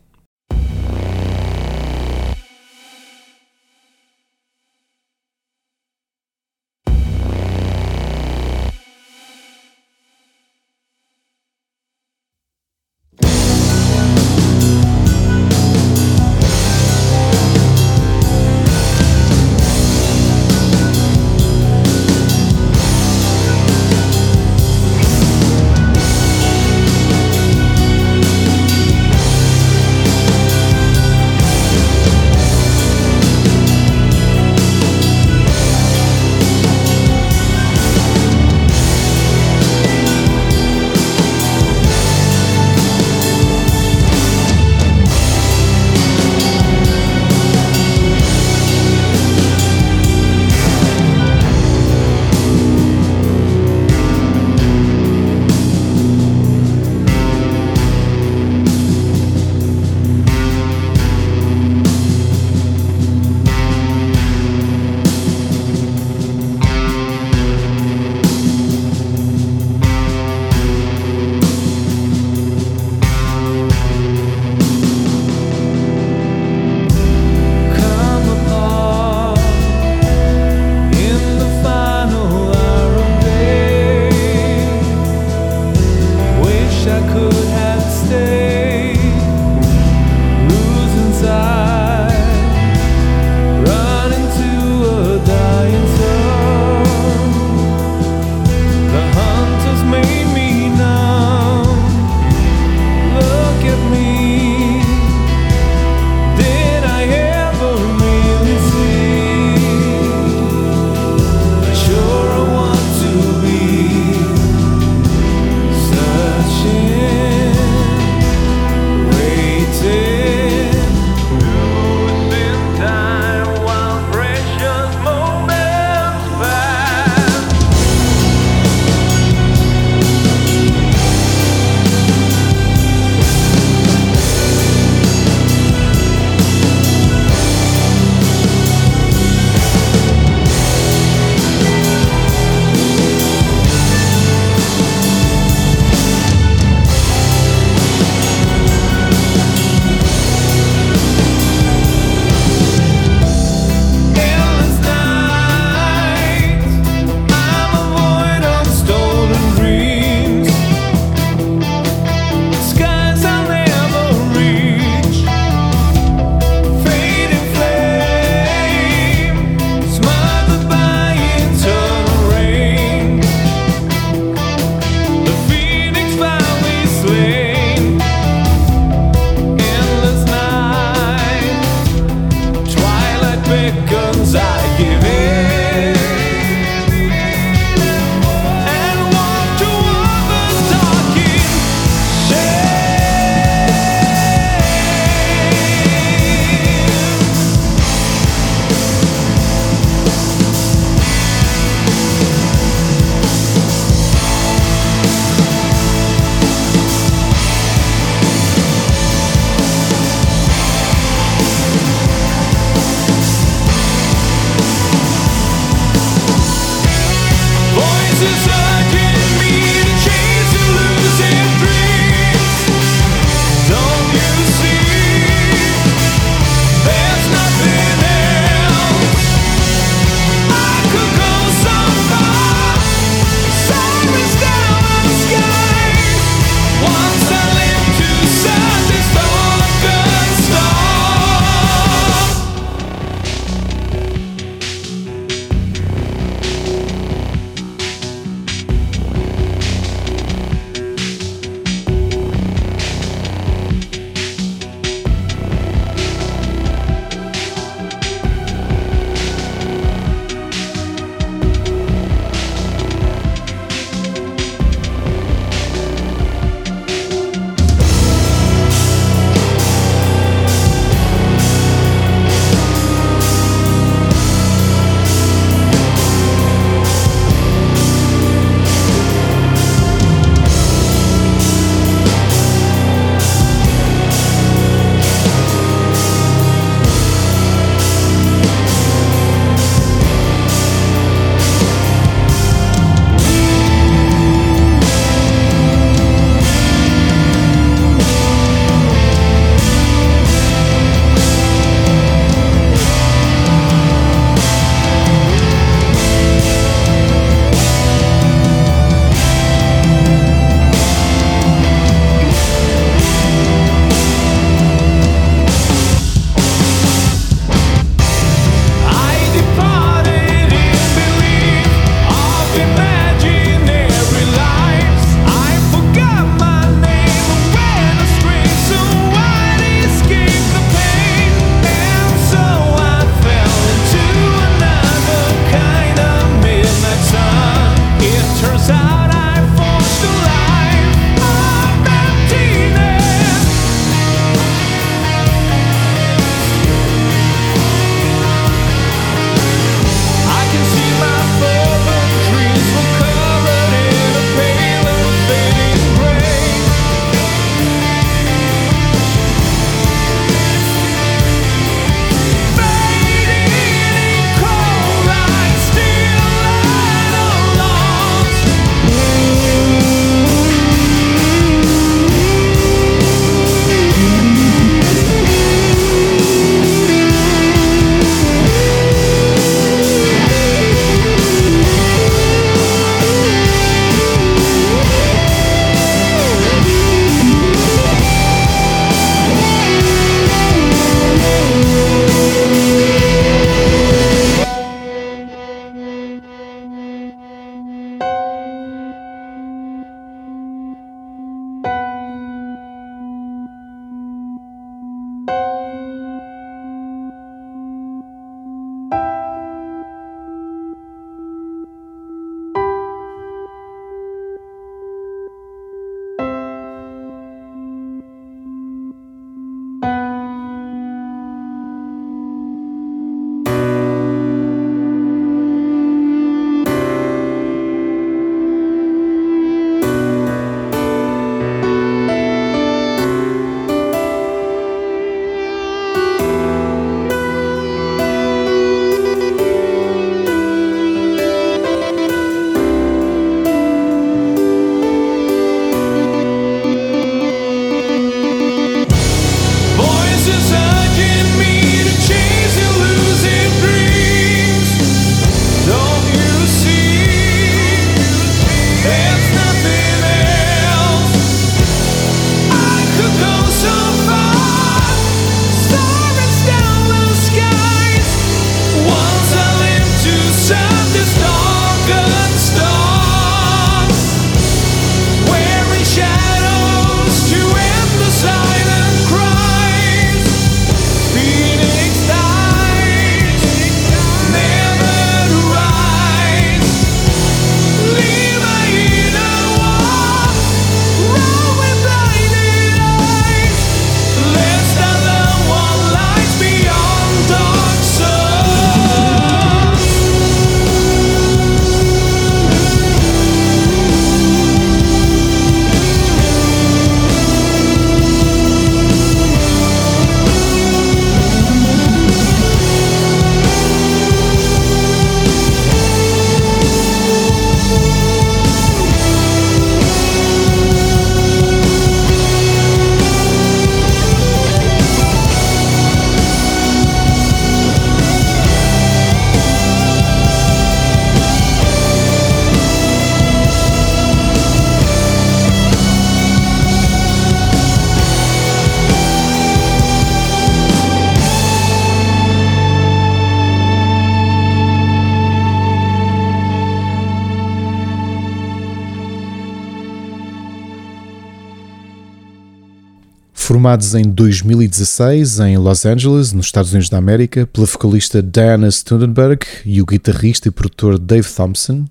Formados 553.69 553.93
em 553.93 554.01
2016 554.01 555.41
em 555.41 555.55
Los 555.59 555.85
Angeles, 555.85 556.33
nos 556.33 556.47
Estados 556.47 556.71
Unidos 556.71 556.89
da 556.89 556.97
América, 556.97 557.45
pela 557.45 557.67
vocalista 557.67 558.19
Diana 558.19 558.71
Studenberg 558.71 559.45
e 559.63 559.79
o 559.79 559.85
guitarrista 559.85 560.47
e 560.47 560.51
produtor 560.51 560.97
Dave 560.97 561.27
Thompson, 561.29 561.85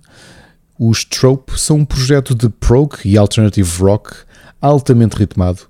os 0.76 1.04
Trope 1.04 1.52
são 1.56 1.76
um 1.76 1.84
projeto 1.84 2.34
de 2.34 2.48
prog 2.48 2.96
e 3.04 3.16
alternative 3.16 3.80
rock 3.80 4.10
altamente 4.60 5.14
ritmado, 5.14 5.60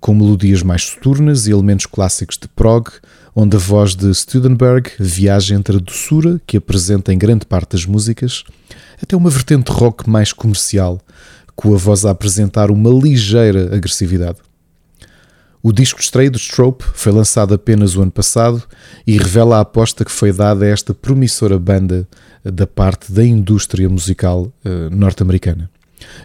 com 0.00 0.14
melodias 0.14 0.62
mais 0.62 0.84
soturnas 0.84 1.46
e 1.46 1.50
elementos 1.50 1.84
clássicos 1.84 2.38
de 2.38 2.48
prog, 2.48 2.88
onde 3.36 3.54
a 3.54 3.60
voz 3.60 3.94
de 3.94 4.14
Studenberg 4.14 4.92
viaja 4.98 5.54
entre 5.54 5.76
a 5.76 5.80
doçura 5.80 6.40
que 6.46 6.56
apresenta 6.56 7.12
em 7.12 7.18
grande 7.18 7.44
parte 7.44 7.72
das 7.72 7.84
músicas, 7.84 8.42
até 9.02 9.14
uma 9.14 9.28
vertente 9.28 9.70
rock 9.70 10.08
mais 10.08 10.32
comercial, 10.32 10.98
com 11.54 11.74
a 11.74 11.76
voz 11.76 12.06
a 12.06 12.10
apresentar 12.10 12.70
uma 12.70 12.88
ligeira 12.88 13.76
agressividade. 13.76 14.47
O 15.62 15.72
disco 15.72 16.00
estreia 16.00 16.30
do 16.30 16.38
Strope 16.38 16.84
foi 16.94 17.12
lançado 17.12 17.52
apenas 17.52 17.96
o 17.96 18.02
ano 18.02 18.12
passado 18.12 18.62
e 19.06 19.18
revela 19.18 19.56
a 19.56 19.60
aposta 19.60 20.04
que 20.04 20.10
foi 20.10 20.32
dada 20.32 20.64
a 20.64 20.68
esta 20.68 20.94
promissora 20.94 21.58
banda 21.58 22.06
da 22.44 22.66
parte 22.66 23.10
da 23.10 23.24
indústria 23.24 23.88
musical 23.88 24.52
eh, 24.64 24.88
norte-americana. 24.90 25.68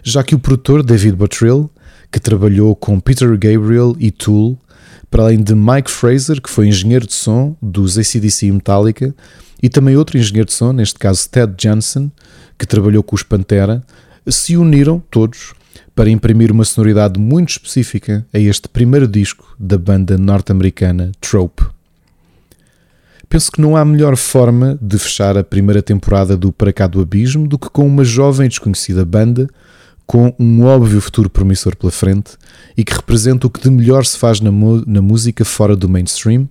Já 0.04 0.22
que 0.22 0.36
o 0.36 0.38
produtor 0.38 0.84
David 0.84 1.16
Bottrill, 1.16 1.68
que 2.12 2.20
trabalhou 2.20 2.76
com 2.76 3.00
Peter 3.00 3.28
Gabriel 3.36 3.96
e 3.98 4.12
Tool, 4.12 4.56
para 5.10 5.24
além 5.24 5.42
de 5.42 5.54
Mike 5.54 5.90
Fraser, 5.90 6.40
que 6.40 6.50
foi 6.50 6.68
engenheiro 6.68 7.06
de 7.06 7.14
som 7.14 7.56
dos 7.60 7.98
ACDC 7.98 8.46
e 8.46 8.52
Metallica, 8.52 9.14
e 9.60 9.68
também 9.68 9.96
outro 9.96 10.16
engenheiro 10.16 10.46
de 10.46 10.52
som, 10.52 10.72
neste 10.72 10.98
caso 10.98 11.28
Ted 11.28 11.54
Jansen, 11.60 12.10
que 12.56 12.66
trabalhou 12.66 13.02
com 13.02 13.16
os 13.16 13.22
Pantera, 13.24 13.82
se 14.28 14.56
uniram 14.56 15.02
todos 15.10 15.54
para 15.94 16.10
imprimir 16.10 16.50
uma 16.50 16.64
sonoridade 16.64 17.20
muito 17.20 17.50
específica 17.50 18.26
a 18.32 18.38
este 18.38 18.68
primeiro 18.68 19.06
disco 19.06 19.54
da 19.58 19.78
banda 19.78 20.18
norte-americana 20.18 21.12
Trope. 21.20 21.64
Penso 23.28 23.50
que 23.50 23.60
não 23.60 23.76
há 23.76 23.84
melhor 23.84 24.16
forma 24.16 24.78
de 24.80 24.98
fechar 24.98 25.36
a 25.36 25.44
primeira 25.44 25.82
temporada 25.82 26.36
do 26.36 26.52
Para 26.52 26.72
Cá 26.72 26.86
do 26.86 27.00
Abismo 27.00 27.48
do 27.48 27.58
que 27.58 27.68
com 27.70 27.86
uma 27.86 28.04
jovem 28.04 28.48
desconhecida 28.48 29.04
banda 29.04 29.48
com 30.06 30.34
um 30.38 30.64
óbvio 30.64 31.00
futuro 31.00 31.30
promissor 31.30 31.76
pela 31.76 31.90
frente 31.90 32.32
e 32.76 32.84
que 32.84 32.92
representa 32.92 33.46
o 33.46 33.50
que 33.50 33.60
de 33.60 33.70
melhor 33.70 34.04
se 34.04 34.18
faz 34.18 34.40
na, 34.40 34.50
na 34.86 35.00
música 35.00 35.44
fora 35.44 35.74
do 35.74 35.88
mainstream. 35.88 36.48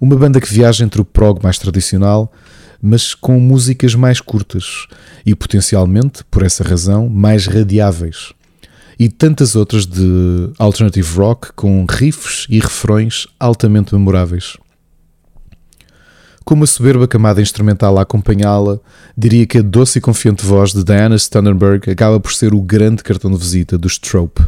Uma 0.00 0.16
banda 0.16 0.40
que 0.40 0.52
viaja 0.52 0.84
entre 0.84 1.00
o 1.00 1.04
prog 1.04 1.42
mais 1.42 1.58
tradicional, 1.58 2.32
mas 2.80 3.12
com 3.12 3.38
músicas 3.38 3.94
mais 3.94 4.20
curtas 4.20 4.86
e 5.26 5.34
potencialmente, 5.34 6.24
por 6.30 6.42
essa 6.42 6.64
razão, 6.64 7.08
mais 7.08 7.46
radiáveis. 7.46 8.32
E 9.00 9.08
tantas 9.08 9.56
outras 9.56 9.86
de 9.86 10.50
alternative 10.58 11.16
rock 11.16 11.54
com 11.54 11.86
riffs 11.88 12.46
e 12.50 12.60
refrões 12.60 13.26
altamente 13.40 13.94
memoráveis. 13.94 14.58
Com 16.44 16.52
uma 16.52 16.66
soberba 16.66 17.08
camada 17.08 17.40
instrumental 17.40 17.96
a 17.96 18.02
acompanhá-la, 18.02 18.78
diria 19.16 19.46
que 19.46 19.56
a 19.56 19.62
doce 19.62 19.96
e 19.96 20.02
confiante 20.02 20.44
voz 20.44 20.74
de 20.74 20.84
Diana 20.84 21.16
Stannenberg 21.16 21.90
acaba 21.90 22.20
por 22.20 22.34
ser 22.34 22.52
o 22.52 22.60
grande 22.60 23.02
cartão 23.02 23.30
de 23.30 23.38
visita 23.38 23.78
do 23.78 23.88
Strope. 23.88 24.46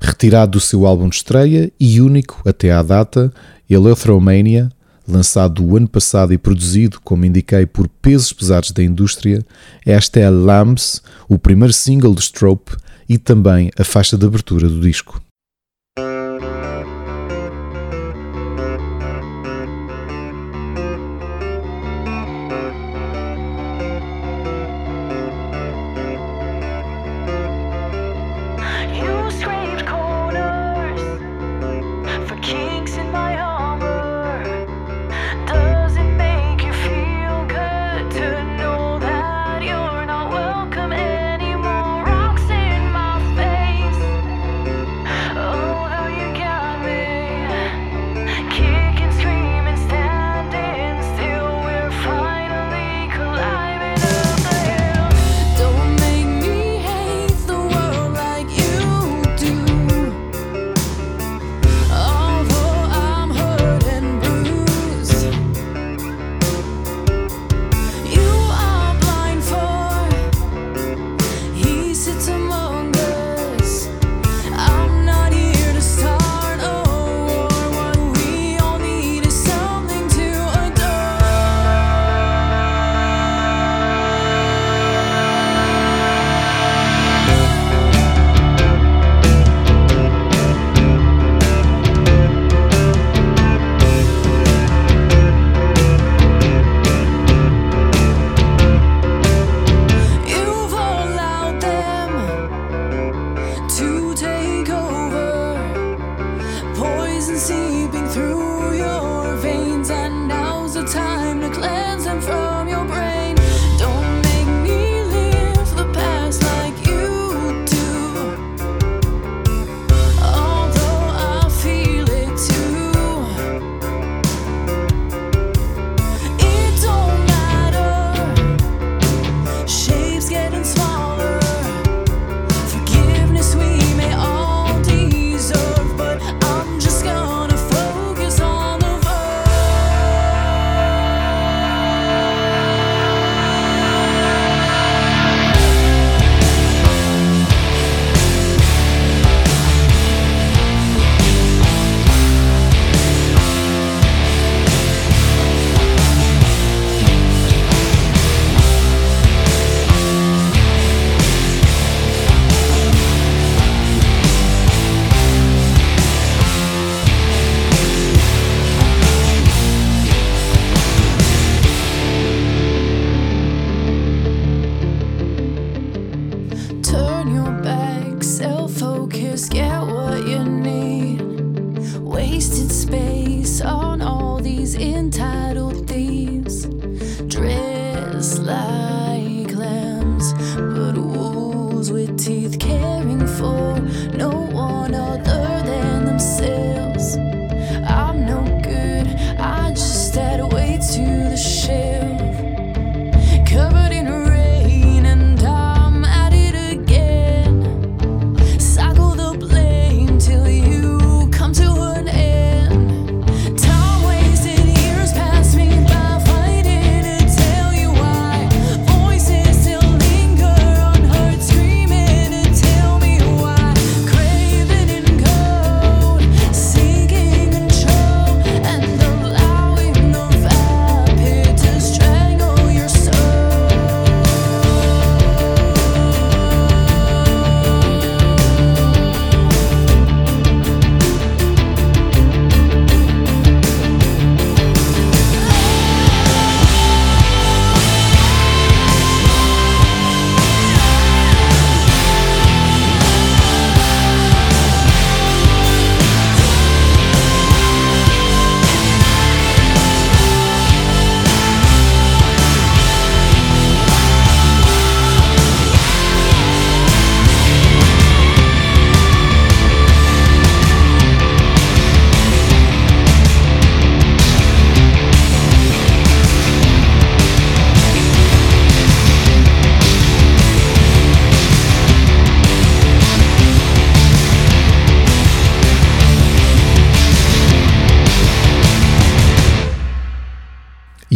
Retirado 0.00 0.52
do 0.52 0.60
seu 0.60 0.86
álbum 0.86 1.08
de 1.08 1.16
estreia 1.16 1.72
e 1.80 2.00
único 2.00 2.40
até 2.48 2.70
à 2.70 2.84
data, 2.84 3.32
Eleuthromania, 3.68 4.70
lançado 5.08 5.64
o 5.64 5.76
ano 5.76 5.88
passado 5.88 6.32
e 6.32 6.38
produzido, 6.38 7.00
como 7.02 7.24
indiquei, 7.24 7.66
por 7.66 7.88
pesos 7.88 8.32
pesados 8.32 8.70
da 8.70 8.84
indústria, 8.84 9.44
esta 9.84 10.20
é 10.20 10.30
Lambs, 10.30 11.02
o 11.28 11.36
primeiro 11.36 11.72
single 11.72 12.14
do 12.14 12.20
Strope 12.20 12.76
e 13.12 13.18
também 13.18 13.70
a 13.78 13.84
faixa 13.84 14.16
de 14.16 14.24
abertura 14.24 14.66
do 14.66 14.80
disco. 14.80 15.20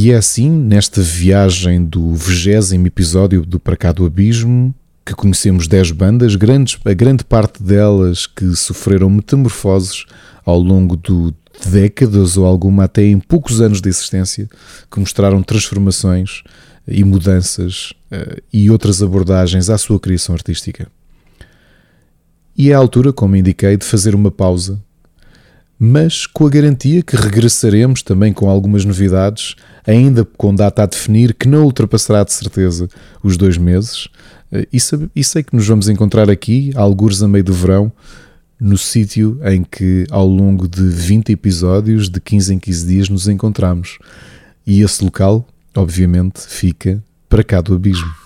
E 0.07 0.13
é 0.13 0.17
assim, 0.19 0.49
nesta 0.49 1.03
viagem 1.03 1.85
do 1.85 2.15
vigésimo 2.15 2.87
episódio 2.87 3.45
do 3.45 3.59
Para 3.59 3.77
Cá 3.77 3.91
do 3.91 4.07
Abismo, 4.07 4.73
que 5.05 5.13
conhecemos 5.13 5.67
10 5.67 5.91
bandas, 5.91 6.37
grandes, 6.37 6.79
a 6.85 6.95
grande 6.95 7.25
parte 7.25 7.61
delas 7.61 8.25
que 8.25 8.55
sofreram 8.55 9.11
metamorfoses 9.11 10.05
ao 10.45 10.61
longo 10.61 10.97
de 10.97 11.35
décadas 11.69 12.37
ou 12.37 12.47
alguma 12.47 12.85
até 12.85 13.03
em 13.03 13.19
poucos 13.19 13.61
anos 13.61 13.81
de 13.81 13.89
existência, 13.89 14.49
que 14.89 15.01
mostraram 15.01 15.43
transformações 15.43 16.45
e 16.87 17.03
mudanças 17.03 17.93
eh, 18.09 18.41
e 18.53 18.71
outras 18.71 19.03
abordagens 19.03 19.69
à 19.69 19.77
sua 19.77 19.99
criação 19.99 20.37
artística. 20.37 20.87
E 22.57 22.71
é 22.71 22.75
a 22.75 22.79
altura, 22.79 23.13
como 23.13 23.35
indiquei, 23.35 23.77
de 23.77 23.85
fazer 23.85 24.15
uma 24.15 24.31
pausa 24.31 24.81
mas 25.79 26.27
com 26.27 26.47
a 26.47 26.51
garantia 26.51 27.03
que 27.03 27.17
regressaremos 27.17 28.03
também 28.03 28.33
com 28.33 28.49
algumas 28.49 28.85
novidades, 28.85 29.55
ainda 29.87 30.25
com 30.25 30.55
data 30.55 30.83
a 30.83 30.87
definir, 30.87 31.35
que 31.35 31.49
não 31.49 31.65
ultrapassará 31.65 32.25
de 32.25 32.33
certeza 32.33 32.89
os 33.23 33.37
dois 33.37 33.59
meses. 33.59 34.09
Eh, 34.51 34.67
E, 34.73 35.25
sei 35.25 35.43
que 35.43 35.55
nos 35.55 35.67
vamos 35.67 35.89
encontrar 35.89 36.31
aqui, 36.31 36.73
algures 36.75 37.23
a 37.23 37.29
meio 37.29 37.45
do 37.45 37.53
verão, 37.53 37.93
no 38.59 38.79
sítio 38.79 39.39
em 39.45 39.63
que, 39.63 40.07
ao 40.11 40.27
longo 40.27 40.67
de 40.67 40.83
20 40.83 41.31
episódios, 41.31 42.09
de 42.09 42.21
15 42.21 42.55
em 42.55 42.59
15 42.59 42.87
dias, 42.87 43.09
nos 43.09 43.29
encontramos. 43.29 43.99
E 44.67 44.81
esse 44.81 45.05
local, 45.05 45.47
obviamente, 45.75 46.41
fica 46.41 47.03
para 47.29 47.45
cá 47.45 47.61
do 47.61 47.75
abismo. 47.75 48.26